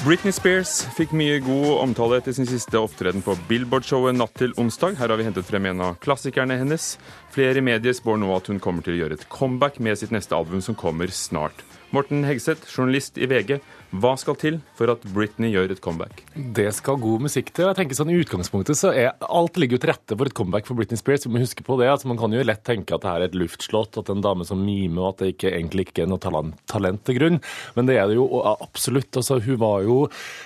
Britney 0.00 0.32
Spears 0.32 0.78
fikk 0.96 1.10
mye 1.12 1.42
god 1.44 1.74
omtale 1.82 2.16
etter 2.22 2.32
sin 2.32 2.46
siste 2.48 2.78
opptreden 2.80 3.20
på 3.20 3.34
Billboard-showet 3.50 4.16
natt 4.16 4.32
til 4.40 4.54
onsdag. 4.56 4.94
Her 4.96 5.12
har 5.12 5.20
vi 5.20 5.26
hentet 5.26 5.44
frem 5.44 5.66
en 5.68 5.82
av 5.84 5.98
klassikerne 6.00 6.56
hennes. 6.56 6.94
Flere 7.34 7.60
medier 7.60 7.92
spår 7.92 8.16
nå 8.22 8.30
at 8.32 8.48
hun 8.48 8.62
kommer 8.64 8.80
til 8.86 8.96
å 8.96 9.02
gjøre 9.02 9.18
et 9.18 9.26
comeback 9.28 9.76
med 9.76 10.00
sitt 10.00 10.14
neste 10.16 10.32
album, 10.32 10.64
som 10.64 10.78
kommer 10.78 11.12
snart. 11.12 11.60
Morten 11.90 12.22
Hegseth, 12.22 12.68
journalist 12.70 13.18
i 13.18 13.26
VG. 13.26 13.57
Hva 13.90 14.12
skal 14.14 14.37
til 14.38 14.61
for 14.79 14.92
at 14.92 15.03
Britney 15.11 15.50
gjør 15.50 15.72
et 15.74 15.81
comeback? 15.83 16.20
Det 16.55 16.68
skal 16.76 17.00
god 17.03 17.24
musikk 17.24 17.48
til. 17.50 17.66
Jeg 17.66 17.79
tenker 17.81 17.98
sånn 17.98 18.12
I 18.12 18.20
utgangspunktet 18.22 18.79
så 18.79 18.92
er 18.94 19.16
alt 19.26 19.59
ligger 19.59 19.74
jo 19.74 19.83
til 19.83 19.90
rette 19.90 20.14
for 20.14 20.31
et 20.31 20.37
comeback 20.38 20.68
for 20.68 20.79
Britney 20.79 21.00
Spears. 21.00 21.26
Vi 21.26 21.33
må 21.35 21.42
huske 21.42 21.64
på 21.66 21.74
det. 21.81 21.88
Altså, 21.90 22.07
man 22.07 22.20
kan 22.20 22.31
jo 22.31 22.44
lett 22.46 22.62
tenke 22.66 22.94
at 22.94 23.03
det 23.03 23.11
her 23.11 23.24
er 23.24 23.33
et 23.33 23.38
luftslott, 23.40 23.98
at 23.98 24.07
det 24.07 24.14
er 24.14 24.20
en 24.20 24.26
dame 24.29 24.46
som 24.46 24.62
mimer, 24.62 25.03
og 25.03 25.09
at 25.09 25.24
det 25.24 25.33
ikke, 25.33 25.50
egentlig 25.50 25.88
ikke 25.88 26.05
er 26.05 26.12
noe 26.12 26.22
talent, 26.22 26.61
talent 26.70 27.03
til 27.09 27.18
grunn. 27.18 27.40
Men 27.74 27.90
det 27.90 27.98
er 27.98 28.07
det 28.12 28.20
jo 28.20 28.29
absolutt. 28.53 29.11
Altså, 29.18 29.40
hun 29.42 29.59
var 29.59 29.83
jo 29.88 29.98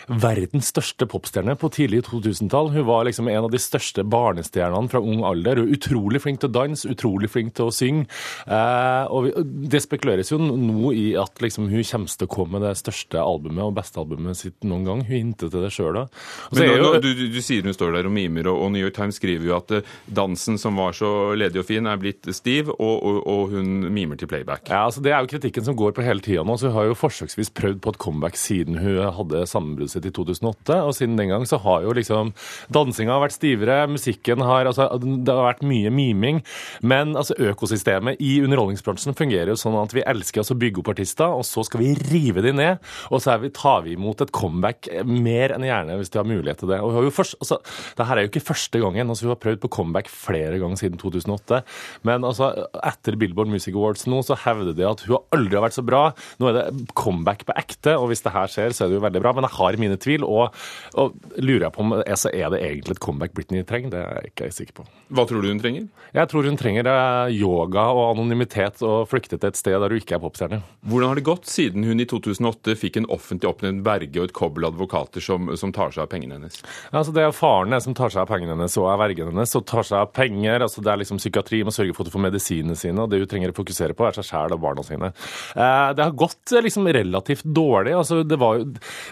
verdens 0.09 0.73
største 0.73 1.09
popstjerne 1.13 1.59
på 1.61 1.69
tidlig 1.77 2.07
2000-tall. 2.09 2.73
Hun 2.73 2.89
var 2.89 3.05
liksom 3.11 3.29
en 3.29 3.43
av 3.45 3.53
de 3.53 3.61
største 3.61 4.07
barnestjernene 4.09 4.89
fra 4.89 5.05
ung 5.05 5.21
alder. 5.29 5.61
Hun 5.61 5.69
er 5.69 5.77
utrolig 5.77 6.25
flink 6.25 6.41
til 6.41 6.49
å 6.49 6.57
danse, 6.57 6.89
utrolig 6.89 7.29
flink 7.37 7.53
til 7.61 7.69
å 7.69 7.77
synge. 7.77 8.09
Eh, 8.49 9.13
og 9.13 9.45
det 9.45 9.85
spekuleres 9.85 10.33
jo 10.33 10.41
nå 10.41 10.97
i 10.97 11.07
at 11.21 11.34
liksom, 11.43 11.69
hun 11.73 11.85
kommer 11.89 12.15
til 12.15 12.29
å 12.29 12.31
komme 12.31 12.59
med 12.59 12.67
det 12.69 12.75
største 12.79 13.21
albumet 13.23 13.65
og 13.65 13.75
beste 13.77 14.01
albumet 14.01 14.39
sitt 14.39 14.67
noen 14.67 14.87
gang. 14.87 15.05
Hun 15.09 15.25
hintet 15.25 15.53
til 15.53 15.65
det 15.65 15.73
sjøl 15.75 15.97
da. 15.97 16.05
Men 16.53 16.69
nå, 16.69 16.77
jo, 16.79 16.91
du, 17.03 17.11
du, 17.17 17.25
du, 17.33 17.41
sier 17.45 17.67
hun 17.67 17.77
står 17.77 17.97
der 17.97 18.09
og 18.09 18.15
mimer, 18.15 18.51
og, 18.53 18.67
New 18.75 18.83
York 18.83 18.97
Times 18.97 19.19
skriver 19.21 19.49
jo 19.49 19.57
at 19.57 19.75
uh, 19.75 19.93
dansen 20.07 20.59
som 20.61 20.79
var 20.81 20.97
så 20.97 21.11
ledig 21.39 21.63
og 21.63 21.69
fin, 21.69 21.87
er 21.89 22.01
blitt 22.01 22.29
stiv, 22.35 22.71
og, 22.75 22.95
og, 22.95 23.21
og, 23.23 23.55
hun 23.55 23.89
mimer 23.95 24.19
til 24.21 24.31
playback. 24.31 24.69
Ja, 24.71 24.85
altså 24.89 25.03
Det 25.05 25.13
er 25.15 25.23
jo 25.23 25.31
kritikken 25.35 25.67
som 25.67 25.79
går 25.79 25.95
på 25.97 26.05
hele 26.07 26.25
tida 26.25 26.45
nå. 26.47 26.57
så 26.59 26.71
Hun 26.71 26.79
har 26.79 26.89
jo 26.91 26.99
forsøksvis 26.99 27.53
prøvd 27.55 27.83
på 27.85 27.95
et 27.95 28.01
comeback 28.03 28.39
siden 28.41 28.81
hun 28.83 29.01
hadde 29.19 29.45
sammenbruddet 29.51 29.95
sitt 29.95 30.09
i 30.09 30.15
2008. 30.15 30.81
Og 30.83 30.95
siden 30.97 31.19
den 31.21 31.33
gang 31.33 31.47
så 31.49 31.61
har 31.63 31.85
jo 31.85 31.95
liksom 31.97 32.33
dansinga 32.75 33.19
vært 33.23 33.37
stivere, 33.37 33.85
musikken 33.91 34.43
har 34.45 34.69
altså 34.71 34.89
Det 34.99 35.35
har 35.35 35.51
vært 35.51 35.65
mye 35.67 35.93
miming. 35.95 36.43
Men 36.83 37.15
altså 37.19 37.37
økosystemet 37.51 38.21
i 38.25 38.39
underholdningsbransjen 38.45 39.17
fungerer 39.19 39.53
jo 39.53 39.59
sånn 39.61 39.77
at 39.81 39.95
vi 39.95 40.05
elsker 40.05 40.45
å 40.45 40.59
bygge 40.59 40.83
opp 40.83 40.93
artister 40.95 41.24
og 41.33 41.45
så 41.49 41.65
skal 41.67 41.83
vi 41.83 41.93
rive 42.11 42.45
de 42.45 42.53
ned. 42.57 42.83
Og 43.11 43.23
så 43.23 43.37
vi, 43.43 43.53
tar 43.55 43.85
vi 43.87 43.95
imot 43.97 44.25
et 44.25 44.33
comeback 44.35 44.89
mer 45.09 45.55
enn 45.57 45.67
gjerne 45.67 45.99
hvis 46.01 46.13
de 46.13 46.21
har 46.21 46.29
mulighet 46.29 46.63
til 46.63 46.73
det. 46.73 46.81
Og 46.85 47.11
først, 47.15 47.39
altså, 47.43 47.61
det 47.99 48.09
her 48.09 48.21
er 48.21 48.27
jo 48.27 48.33
ikke 48.33 48.45
første 48.51 48.83
gangen. 48.83 49.09
altså 49.09 49.27
Vi 49.27 49.33
har 49.33 49.41
prøvd 49.43 49.63
på 49.65 49.73
comeback 49.79 50.11
flere 50.13 50.61
ganger 50.63 50.81
siden 50.81 51.01
2008. 51.01 51.63
Men 52.09 52.27
altså, 52.27 52.53
etter 52.85 53.19
Billboard 53.21 53.53
Music 53.53 53.75
Awards 53.75 54.07
nå, 54.11 54.23
så 54.27 54.39
hevder 54.45 54.77
de 54.77 54.89
at 54.89 55.05
hun 55.09 55.21
aldri 55.35 55.59
har 55.59 55.67
vært 55.67 55.79
så 55.79 55.87
bra. 55.87 56.05
Nå 56.41 56.51
er 56.51 56.59
det 56.59 56.89
comeback 56.99 57.47
på 57.49 57.57
ekte, 57.59 57.97
og 57.99 58.11
hvis 58.11 58.25
det 58.25 58.35
her 58.35 58.51
skjer, 58.51 58.75
så 58.75 58.87
er 58.87 58.93
det 58.93 58.99
jo 58.99 59.05
veldig 59.07 59.23
bra. 59.25 59.35
Men 59.37 59.49
jeg 59.49 59.57
har 59.59 59.81
mine 59.83 60.01
tvil, 60.01 60.27
og, 60.27 60.55
og 61.01 61.15
lurer 61.41 61.69
jeg 61.69 61.75
på 61.75 61.85
om 61.85 61.97
så 62.15 62.31
er 62.33 62.53
det 62.53 62.63
egentlig 62.65 62.97
et 62.97 63.03
comeback 63.03 63.35
Britney 63.37 63.65
trenger. 63.67 63.93
Det 63.95 64.01
er 64.01 64.21
jeg 64.21 64.33
ikke 64.33 64.51
sikker 64.55 64.79
på. 64.81 64.87
Hva 65.15 65.27
tror 65.29 65.45
du 65.45 65.51
hun 65.51 65.61
trenger? 65.63 65.89
Jeg 66.15 66.31
tror 66.31 66.49
hun 66.49 66.59
trenger 66.61 66.89
eh, 66.91 67.35
yoga 67.37 67.87
og 67.95 68.05
anonymitet 68.13 68.83
og 68.87 69.09
flykte 69.11 69.39
til 69.39 69.51
et 69.51 69.59
sted 69.59 69.77
der 69.77 69.93
hun 69.93 70.01
ikke 70.01 70.17
er 70.19 70.23
popstjerne. 70.23 70.61
Hvordan 70.87 71.13
har 71.13 71.14
det 71.19 71.27
gått 71.27 71.47
siden 71.51 71.85
hun 71.85 72.01
i 72.01 72.09
2008 72.09 72.77
fikk 72.81 72.99
en 73.01 73.09
offentlig 73.13 73.51
oppnevnt 73.51 73.85
verge 73.87 74.21
og 74.21 74.29
et 74.31 74.37
kobbel 74.37 74.69
advokater 74.71 75.25
som, 75.25 75.53
som, 75.61 75.73
tar 75.75 75.95
seg 75.95 76.05
av 76.07 76.11
pengene 76.13 76.39
hennes? 76.39 76.61
Altså 76.91 77.15
Det 77.15 77.25
er 77.25 77.35
faren 77.37 77.75
som 77.85 77.97
tar 77.97 78.13
seg 78.13 78.25
av 78.25 78.31
pengene 78.31 78.55
hennes 78.55 78.77
og 78.81 78.89
er 78.91 79.01
vergen 79.01 79.31
hennes 79.33 79.57
og 79.59 79.67
tar 79.69 79.87
seg 79.87 80.01
av 80.01 80.13
penger. 80.17 80.63
altså 80.65 80.83
Det 80.85 80.93
er 80.93 81.03
liksom 81.03 81.21
psykiatri, 81.21 81.63
må 81.67 81.75
sørge 81.75 81.97
for 81.97 82.07
at 82.07 82.13
få 82.13 82.19
får 82.19 82.25
medisinene 82.29 82.77
sine, 82.79 83.03
og 83.03 83.11
det 83.11 83.21
hun 83.23 83.31
trenger 83.31 83.53
å 83.53 83.57
fokusere 83.57 83.97
på, 83.97 84.07
er 84.07 84.17
seg 84.17 84.29
sjæl 84.29 84.55
og 84.57 84.63
barna 84.63 84.85
sine. 84.87 85.11
Eh, 85.55 85.91
det 85.97 86.05
har 86.05 86.17
gått 86.19 86.55
eh, 86.55 86.65
liksom 86.65 86.89
relativt 86.95 87.45
dårlig. 87.45 87.95
altså 87.99 88.23
jo, 88.23 88.51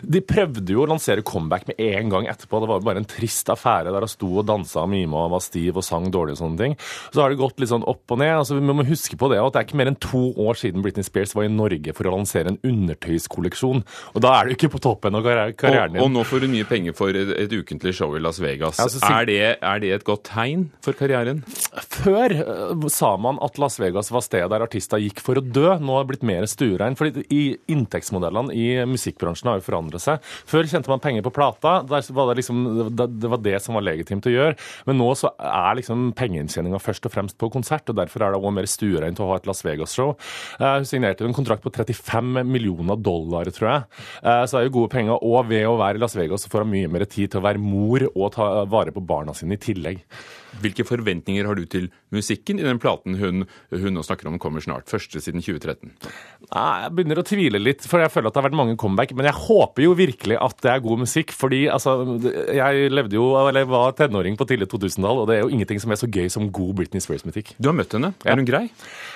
De 0.02 0.22
prøvde 0.26 0.76
jo 0.76 0.84
å 0.84 0.88
lansere 0.90 1.24
comeback 1.26 1.68
med 1.70 1.80
en 1.82 2.12
gang 2.12 2.28
etterpå. 2.30 2.62
Det 2.62 2.70
var 2.70 2.80
jo 2.80 2.88
bare 2.88 3.02
en 3.02 3.08
trist 3.08 3.50
affære 3.52 3.92
der 3.92 4.06
hun 4.06 4.12
sto 4.12 4.30
og 4.42 4.46
dansa 4.48 4.84
og 4.84 4.92
mima 4.92 5.26
og 5.26 5.34
var 5.36 5.44
stiv 5.44 5.80
og 5.80 5.86
sang 5.86 6.08
dårlig 6.12 6.36
og 6.36 6.42
sånne 6.42 6.62
ting. 6.62 6.78
Så 7.12 7.22
har 7.22 7.32
det 7.32 7.40
gått 7.40 7.62
litt 7.62 7.72
sånn 7.72 7.86
opp 7.88 8.14
og 8.14 8.22
ned. 8.22 8.34
altså 8.38 8.58
Vi 8.58 8.66
må 8.66 8.86
huske 8.88 9.18
på 9.18 9.30
det 9.32 9.40
at 9.42 9.54
det 9.54 9.62
er 9.62 9.68
ikke 9.68 9.80
mer 9.82 9.92
enn 9.92 10.00
to 10.02 10.24
år 10.42 10.58
siden 10.58 10.84
Britney 10.84 11.06
Spears 11.06 11.34
var 11.36 11.48
i 11.48 11.52
Norge 11.52 11.91
for 11.96 12.08
å 12.08 12.14
lansere 12.16 12.52
en 12.52 12.58
undertøyskolleksjon. 12.66 13.82
Og 14.12 14.24
da 14.24 14.34
er 14.38 14.48
du 14.48 14.56
ikke 14.56 14.72
på 14.72 14.82
toppen 14.82 15.18
av 15.18 15.26
karrieren 15.58 15.94
din. 15.94 16.02
Og, 16.02 16.08
og 16.08 16.14
nå 16.16 16.24
får 16.28 16.44
du 16.44 16.48
mye 16.52 16.68
penger 16.68 16.96
for 16.96 17.16
et, 17.18 17.32
et 17.44 17.52
ukentlig 17.52 17.94
show 17.96 18.14
i 18.16 18.22
Las 18.22 18.40
Vegas. 18.42 18.80
Ja, 18.80 18.88
altså, 18.88 19.02
er, 19.08 19.28
det, 19.28 19.38
er, 19.54 19.82
det, 19.82 19.92
et 19.96 20.06
godt 20.06 20.24
tegn 20.30 20.68
for 20.84 20.96
karrieren? 20.98 21.42
Før 21.92 22.36
uh, 22.40 22.86
sa 22.92 23.14
man 23.20 23.40
at 23.44 23.58
Las 23.62 23.78
Vegas 23.82 24.12
var 24.14 24.24
stedet 24.24 24.50
der 24.52 24.66
artister 24.66 25.00
gikk 25.02 25.22
for 25.24 25.40
å 25.40 25.44
dø. 25.44 25.68
Nå 25.82 25.96
har 25.96 26.06
det 26.06 26.12
blitt 26.14 26.28
mer 26.28 26.48
stuerein. 26.50 26.98
fordi 26.98 27.24
inntektsmodellene 27.72 28.54
i 28.56 28.66
musikkbransjen 28.88 29.50
har 29.50 29.60
jo 29.60 29.66
forandret 29.66 30.04
seg. 30.04 30.22
Før 30.48 30.68
kjente 30.68 30.92
man 30.92 31.02
penger 31.02 31.24
på 31.26 31.34
plata. 31.34 31.80
Der 31.88 32.06
var 32.12 32.30
det, 32.30 32.40
liksom, 32.42 32.62
det 32.96 33.32
var 33.32 33.42
det 33.42 33.58
som 33.64 33.78
var 33.78 33.86
legitimt 33.86 34.26
å 34.28 34.34
gjøre. 34.34 34.56
Men 34.88 35.00
nå 35.00 35.10
så 35.18 35.32
er 35.38 35.78
liksom 35.78 36.10
pengeinntjeninga 36.18 36.80
først 36.82 37.06
og 37.08 37.14
fremst 37.14 37.38
på 37.40 37.50
konsert, 37.52 37.88
og 37.90 37.98
derfor 37.98 38.24
er 38.24 38.34
det 38.34 38.40
også 38.40 38.54
mer 38.56 38.70
stuereint 38.70 39.22
å 39.22 39.28
ha 39.30 39.38
et 39.38 39.48
Las 39.48 39.62
Vegas-show. 39.66 40.14
Hun 40.62 40.88
signerte 40.88 41.26
en 41.26 41.36
kontrakt 41.36 41.64
på 41.64 41.72
35 41.88 42.44
millioner 42.48 43.00
dollar, 43.00 43.50
tror 43.54 43.70
jeg. 43.70 43.88
Uh, 44.22 44.44
så 44.46 44.56
det 44.56 44.62
er 44.62 44.68
jo 44.68 44.76
gode 44.80 44.92
penger. 44.94 45.18
Og 45.22 45.48
ved 45.50 45.66
å 45.68 45.78
være 45.80 46.00
i 46.00 46.02
Las 46.02 46.16
Vegas 46.18 46.46
så 46.46 46.52
får 46.52 46.64
han 46.64 46.72
mye 46.74 46.92
mer 46.92 47.06
tid 47.10 47.32
til 47.32 47.42
å 47.42 47.46
være 47.46 47.62
mor 47.62 48.06
og 48.12 48.32
ta 48.36 48.52
vare 48.70 48.94
på 48.94 49.04
barna 49.04 49.34
sine 49.36 49.58
i 49.58 49.62
tillegg. 49.62 50.02
Hvilke 50.60 50.84
forventninger 50.84 51.46
har 51.48 51.56
du 51.56 51.64
til 51.70 51.88
musikken 52.12 52.60
i 52.60 52.66
den 52.66 52.80
platen 52.82 53.16
hun, 53.20 53.46
hun 53.72 53.96
nå 53.96 54.04
snakker 54.04 54.28
om 54.28 54.38
kommer 54.42 54.64
snart? 54.64 54.90
Første 54.90 55.22
siden 55.22 55.40
2013? 55.44 55.92
Nei, 56.52 56.82
Jeg 56.82 56.92
begynner 56.96 57.22
å 57.22 57.26
tvile 57.26 57.62
litt, 57.62 57.86
for 57.88 58.02
jeg 58.02 58.12
føler 58.12 58.28
at 58.28 58.36
det 58.36 58.42
har 58.42 58.48
vært 58.50 58.58
mange 58.58 58.76
comeback. 58.80 59.14
Men 59.16 59.30
jeg 59.30 59.38
håper 59.38 59.86
jo 59.86 59.94
virkelig 59.98 60.38
at 60.42 60.60
det 60.64 60.72
er 60.74 60.84
god 60.84 61.04
musikk. 61.06 61.32
fordi 61.32 61.64
altså, 61.72 61.96
jeg 62.52 62.92
levde 62.92 63.16
jo, 63.16 63.30
eller 63.40 63.68
var 63.70 63.96
tenåring 63.98 64.36
på 64.36 64.48
tidlig 64.48 64.68
2000-tall, 64.72 65.22
og 65.22 65.30
det 65.30 65.38
er 65.38 65.46
jo 65.46 65.52
ingenting 65.54 65.80
som 65.80 65.94
er 65.94 66.00
så 66.00 66.10
gøy 66.10 66.28
som 66.32 66.50
god 66.52 66.74
Britney 66.80 67.00
Spears-musikk. 67.00 67.54
Du 67.58 67.70
har 67.70 67.76
møtt 67.78 67.96
henne. 67.96 68.12
Er 68.26 68.36
hun 68.36 68.48
grei? 68.48 68.66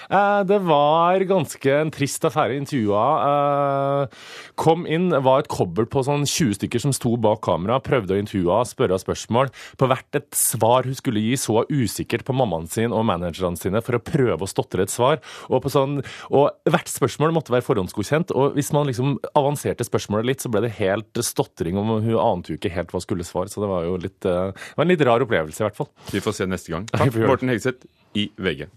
Eh, 0.06 0.42
det 0.46 0.60
var 0.66 1.24
ganske 1.26 1.72
en 1.80 1.90
trist 1.94 2.24
affære. 2.28 2.56
Intervjua 2.60 3.04
eh, 3.26 4.26
kom 4.58 4.86
inn, 4.86 5.10
var 5.10 5.42
et 5.42 5.50
kobbel 5.52 5.88
på 5.90 6.04
sånn 6.06 6.26
20 6.26 6.60
stykker 6.60 6.82
som 6.82 6.94
sto 6.94 7.16
bak 7.20 7.42
kamera, 7.46 7.80
prøvde 7.82 8.14
å 8.14 8.20
intervjue, 8.20 8.60
spørre 8.70 9.00
spørsmål. 9.02 9.50
På 9.80 9.90
hvert 9.90 10.20
et 10.20 10.28
svar 10.38 10.86
hun 10.86 10.96
skulle 10.96 11.22
gi, 11.24 11.25
så 11.40 11.64
usikkert 11.66 12.24
på 12.26 12.36
mammaen 12.36 12.68
sin 12.70 12.94
og 12.94 13.06
managerne 13.08 13.58
sine 13.58 13.82
for 13.84 13.98
å 13.98 14.02
prøve 14.02 14.46
å 14.46 14.50
stotre 14.50 14.86
et 14.86 14.92
svar. 14.92 15.18
Og, 15.50 15.66
sånn, 15.72 16.00
og 16.30 16.70
hvert 16.70 16.92
spørsmål 16.92 17.34
måtte 17.34 17.54
være 17.54 17.66
forhåndsgodkjent. 17.66 18.34
Og 18.36 18.56
hvis 18.56 18.72
man 18.76 18.86
liksom 18.90 19.18
avanserte 19.34 19.86
spørsmålet 19.86 20.30
litt, 20.30 20.44
så 20.44 20.52
ble 20.52 20.66
det 20.66 20.76
helt 20.78 21.24
stotring, 21.26 21.78
om 21.80 21.96
hun 21.98 22.16
ante 22.22 22.54
jo 22.54 22.60
ikke 22.60 22.74
helt 22.76 22.94
hva 22.94 23.02
skulle 23.02 23.26
svare. 23.26 23.50
Så 23.52 23.64
det 23.64 23.72
var 23.72 23.86
jo 23.88 23.98
litt, 24.00 24.18
eh, 24.22 24.54
det 24.54 24.78
var 24.78 24.86
en 24.86 24.94
litt 24.94 25.06
rar 25.10 25.26
opplevelse, 25.26 25.62
i 25.62 25.66
hvert 25.66 25.78
fall. 25.82 25.92
Vi 26.14 26.22
får 26.22 26.40
se 26.40 26.50
neste 26.50 26.74
gang. 26.76 26.88
Takk, 26.94 27.16
Morten 27.26 27.52
Hegseth 27.52 27.88
i 28.16 28.30
VG. 28.38 28.68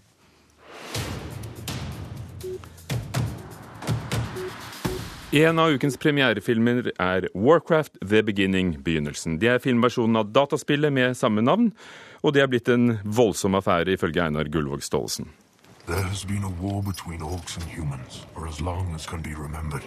En 5.30 5.60
av 5.62 5.70
ukens 5.70 5.94
premierefilmer 5.94 6.88
er 6.98 7.28
Warcraft 7.38 8.00
The 8.02 8.18
Beginning, 8.26 8.72
begynnelsen. 8.82 9.36
Det 9.38 9.46
er 9.52 9.60
filmversjonen 9.62 10.18
av 10.18 10.32
dataspillet 10.34 10.90
med 10.90 11.14
samme 11.14 11.44
navn, 11.46 11.68
og 12.22 12.34
det 12.34 12.42
er 12.42 12.50
blitt 12.50 12.68
en 12.68 12.98
voldsom 13.04 13.54
affære, 13.54 13.92
ifølge 13.92 14.22
Einar 14.24 14.50
Gullvåg 14.52 14.82
Staalesen. 14.82 15.30
There 15.86 16.02
has 16.02 16.24
been 16.24 16.44
a 16.44 16.52
war 16.62 16.82
between 16.82 17.22
orcs 17.22 17.56
and 17.56 17.66
humans 17.66 18.26
for 18.34 18.48
as 18.48 18.60
long 18.60 18.94
as 18.94 19.06
can 19.06 19.22
be 19.22 19.30
remembered. 19.30 19.82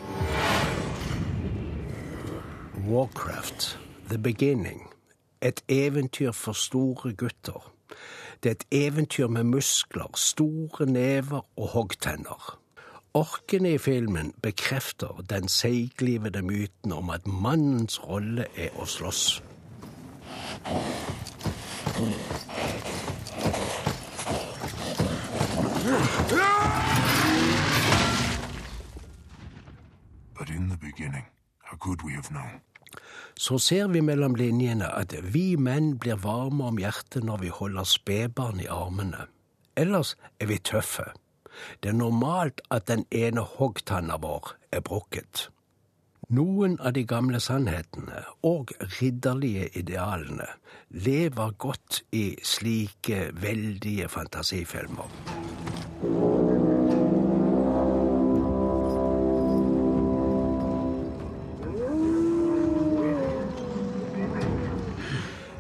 Warcraft, 2.88 3.80
The 4.10 4.18
Beginning. 4.18 4.90
Et 5.42 5.62
eventyr 5.68 6.32
for 6.32 6.54
store 6.54 7.14
gutter. 7.14 7.72
Det 8.44 8.50
er 8.50 8.52
et 8.52 8.66
eventyr 8.72 9.28
med 9.28 9.44
muskler, 9.44 10.12
store 10.16 10.86
never 10.86 11.46
og 11.58 11.68
hoggtenner. 11.68 12.60
Orkene 13.14 13.74
i 13.74 13.78
filmen 13.78 14.34
bekrefter 14.42 15.24
den 15.30 15.48
seiglivede 15.48 16.42
myten 16.42 16.92
om 16.92 17.10
at 17.10 17.28
mannens 17.28 18.00
rolle 18.04 18.46
er 18.58 18.74
å 18.76 18.86
slåss. 18.86 19.44
Så 33.36 33.58
ser 33.60 33.88
vi 33.88 34.02
mellom 34.02 34.36
linjene 34.36 34.88
at 34.88 35.14
vi 35.34 35.56
menn 35.60 35.98
blir 36.00 36.18
varme 36.24 36.70
om 36.72 36.78
hjertet 36.80 37.26
når 37.28 37.42
vi 37.42 37.50
holder 37.54 37.88
spedbarn 37.90 38.62
i 38.64 38.70
armene. 38.72 39.28
Ellers 39.76 40.16
er 40.40 40.48
vi 40.50 40.58
tøffe. 40.58 41.10
Det 41.84 41.92
er 41.92 41.98
normalt 41.98 42.62
at 42.72 42.88
den 42.88 43.06
ene 43.12 43.44
hoggtanna 43.58 44.18
vår 44.22 44.56
er 44.72 44.82
brukket. 44.86 45.50
Noen 46.34 46.80
av 46.82 46.96
de 46.96 47.04
gamle 47.06 47.38
sannhetene 47.44 48.24
og 48.48 48.72
ridderlige 48.96 49.68
idealene 49.78 50.48
lever 51.06 51.52
godt 51.62 52.00
i 52.16 52.24
slike 52.42 53.28
veldige 53.44 54.08
fantasifilmer. 54.10 55.12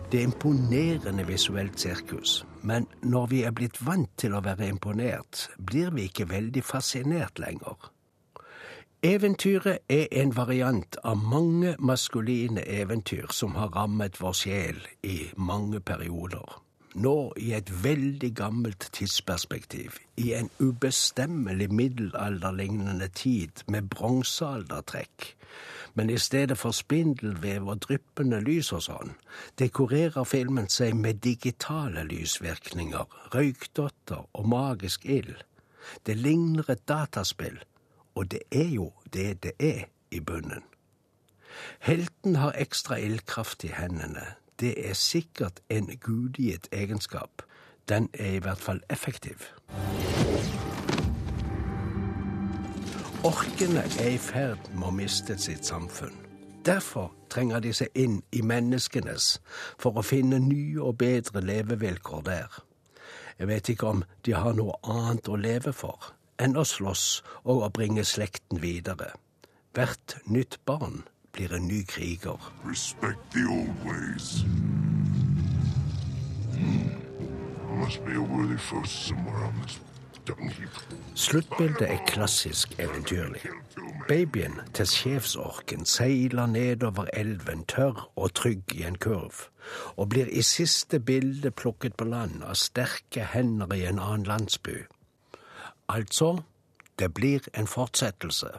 Det 0.09 0.21
er 0.21 0.27
imponerende 0.29 1.27
visuelt 1.27 1.77
sirkus, 1.81 2.39
men 2.61 2.87
når 3.01 3.29
vi 3.29 3.43
er 3.45 3.53
blitt 3.53 3.77
vant 3.85 4.09
til 4.17 4.33
å 4.33 4.41
være 4.45 4.73
imponert, 4.73 5.49
blir 5.57 5.93
vi 5.93 6.09
ikke 6.09 6.31
veldig 6.33 6.65
fascinert 6.65 7.41
lenger. 7.41 7.93
Eventyret 9.03 9.81
er 9.91 10.05
en 10.15 10.29
variant 10.31 10.95
av 11.03 11.19
mange 11.19 11.73
maskuline 11.75 12.61
eventyr 12.71 13.33
som 13.35 13.57
har 13.59 13.73
rammet 13.75 14.15
vår 14.21 14.35
sjel 14.39 14.77
i 15.03 15.17
mange 15.35 15.81
perioder. 15.83 16.53
Nå 16.95 17.33
i 17.35 17.49
et 17.57 17.67
veldig 17.83 18.29
gammelt 18.39 18.87
tidsperspektiv, 18.95 19.97
i 20.15 20.31
en 20.37 20.47
ubestemmelig 20.61 21.67
middelalderlignende 21.75 23.09
tid 23.11 23.65
med 23.67 23.89
bronsealdertrekk. 23.91 25.27
Men 25.99 26.09
i 26.09 26.17
stedet 26.17 26.57
for 26.57 26.71
spindelvev 26.71 27.67
og 27.75 27.83
dryppende 27.83 28.39
lys 28.39 28.71
og 28.71 28.85
sånn, 28.87 29.13
dekorerer 29.59 30.23
filmen 30.23 30.71
seg 30.71 30.95
med 30.95 31.19
digitale 31.27 32.07
lysvirkninger, 32.07 33.19
røykdotter 33.35 34.23
og 34.31 34.49
magisk 34.55 35.03
ild. 35.03 35.43
Det 36.07 36.15
ligner 36.15 36.71
et 36.71 36.87
dataspill, 36.87 37.59
og 38.15 38.31
det 38.31 38.41
er 38.51 38.69
jo 38.69 38.91
det 39.13 39.43
det 39.43 39.51
er 39.59 39.83
i 40.11 40.19
bunnen. 40.19 40.63
Helten 41.79 42.35
har 42.35 42.55
ekstra 42.57 42.95
ildkraft 42.95 43.63
i 43.63 43.67
hendene. 43.67 44.25
Det 44.59 44.89
er 44.89 44.93
sikkert 44.93 45.59
en 45.69 45.89
gudgitt 46.01 46.67
egenskap. 46.71 47.41
Den 47.89 48.09
er 48.13 48.29
i 48.29 48.37
hvert 48.39 48.61
fall 48.61 48.81
effektiv. 48.89 49.35
Orkene 53.23 53.83
er 53.99 54.09
i 54.09 54.17
ferd 54.17 54.69
med 54.73 54.87
å 54.87 54.95
miste 54.95 55.37
sitt 55.39 55.65
samfunn. 55.65 56.15
Derfor 56.65 57.11
trenger 57.29 57.59
de 57.59 57.73
seg 57.75 57.91
inn 57.95 58.21
i 58.31 58.41
menneskenes 58.41 59.37
for 59.79 59.99
å 59.99 60.03
finne 60.03 60.39
nye 60.39 60.79
og 60.81 60.97
bedre 60.99 61.41
levevilkår 61.43 62.21
der. 62.27 62.59
Jeg 63.39 63.47
vet 63.47 63.69
ikke 63.69 63.87
om 63.87 64.03
de 64.25 64.35
har 64.35 64.55
noe 64.55 64.75
annet 64.83 65.27
å 65.27 65.39
leve 65.39 65.73
for 65.75 66.13
enn 66.43 66.59
å 66.59 66.65
slåss 66.67 67.07
og 67.43 67.63
å 67.63 67.71
bringe 67.73 68.03
slekten 68.07 68.61
videre. 68.63 69.13
Hvert 69.73 70.17
nytt 70.27 70.59
barn 70.69 71.03
blir 71.33 71.55
en 71.55 71.67
ny 71.67 71.81
kriger. 71.87 72.37
Respect 72.67 73.31
the 73.33 73.47
old 73.49 73.73
ways. 73.87 74.43
Sluttbildet 81.15 81.81
er 81.89 82.05
klassisk 82.07 82.75
eventyrlig. 82.79 83.41
Babyen 84.07 84.59
til 84.73 84.87
sjefsorken 84.87 85.85
seiler 85.85 86.45
nedover 86.47 87.09
elven 87.13 87.65
tørr 87.67 88.05
og 88.15 88.33
trygg 88.37 88.75
i 88.77 88.85
en 88.87 88.95
kurv, 88.95 89.47
og 89.97 90.09
blir 90.09 90.29
i 90.31 90.41
siste 90.41 90.99
bilde 90.99 91.51
plukket 91.51 91.97
på 91.97 92.07
land 92.07 92.43
av 92.43 92.55
sterke 92.61 93.25
hender 93.33 93.73
i 93.73 93.85
en 93.89 93.99
annen 93.99 94.27
landsby. 94.29 94.83
Altså, 95.93 96.35
det 96.99 97.13
blir 97.13 97.45
en 97.53 97.67
fortsettelse. 97.69 98.49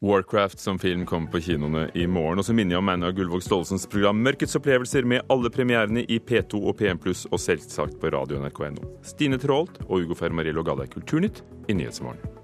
Warcraft 0.00 0.60
som 0.62 0.78
film 0.78 1.06
kommer 1.06 1.30
på 1.30 1.40
kinoene 1.42 1.88
i 1.94 2.06
morgen. 2.06 2.38
Og 2.38 2.46
så 2.46 2.54
minner 2.54 2.76
jeg 2.76 2.84
om 2.84 2.90
Einar 2.92 3.12
Gullvåg 3.16 3.42
Staalesens 3.42 3.86
program 3.90 4.22
Mørkets 4.22 4.54
opplevelser 4.56 5.08
med 5.08 5.26
alle 5.32 5.50
premierene 5.50 6.06
i 6.06 6.20
P2 6.22 6.62
og 6.62 6.78
P1 6.78 7.02
Pluss 7.02 7.26
og 7.32 7.42
selvsagt 7.42 7.98
på 7.98 8.14
radio 8.14 8.38
nrk.no. 8.38 8.94
Stine 9.02 9.40
Traalt 9.42 9.82
og 9.88 10.04
Ugo 10.06 10.18
Fermariello 10.18 10.62
ga 10.62 10.78
deg 10.78 10.94
Kulturnytt 10.94 11.42
i 11.66 11.74
Nyhetsmorgen. 11.74 12.37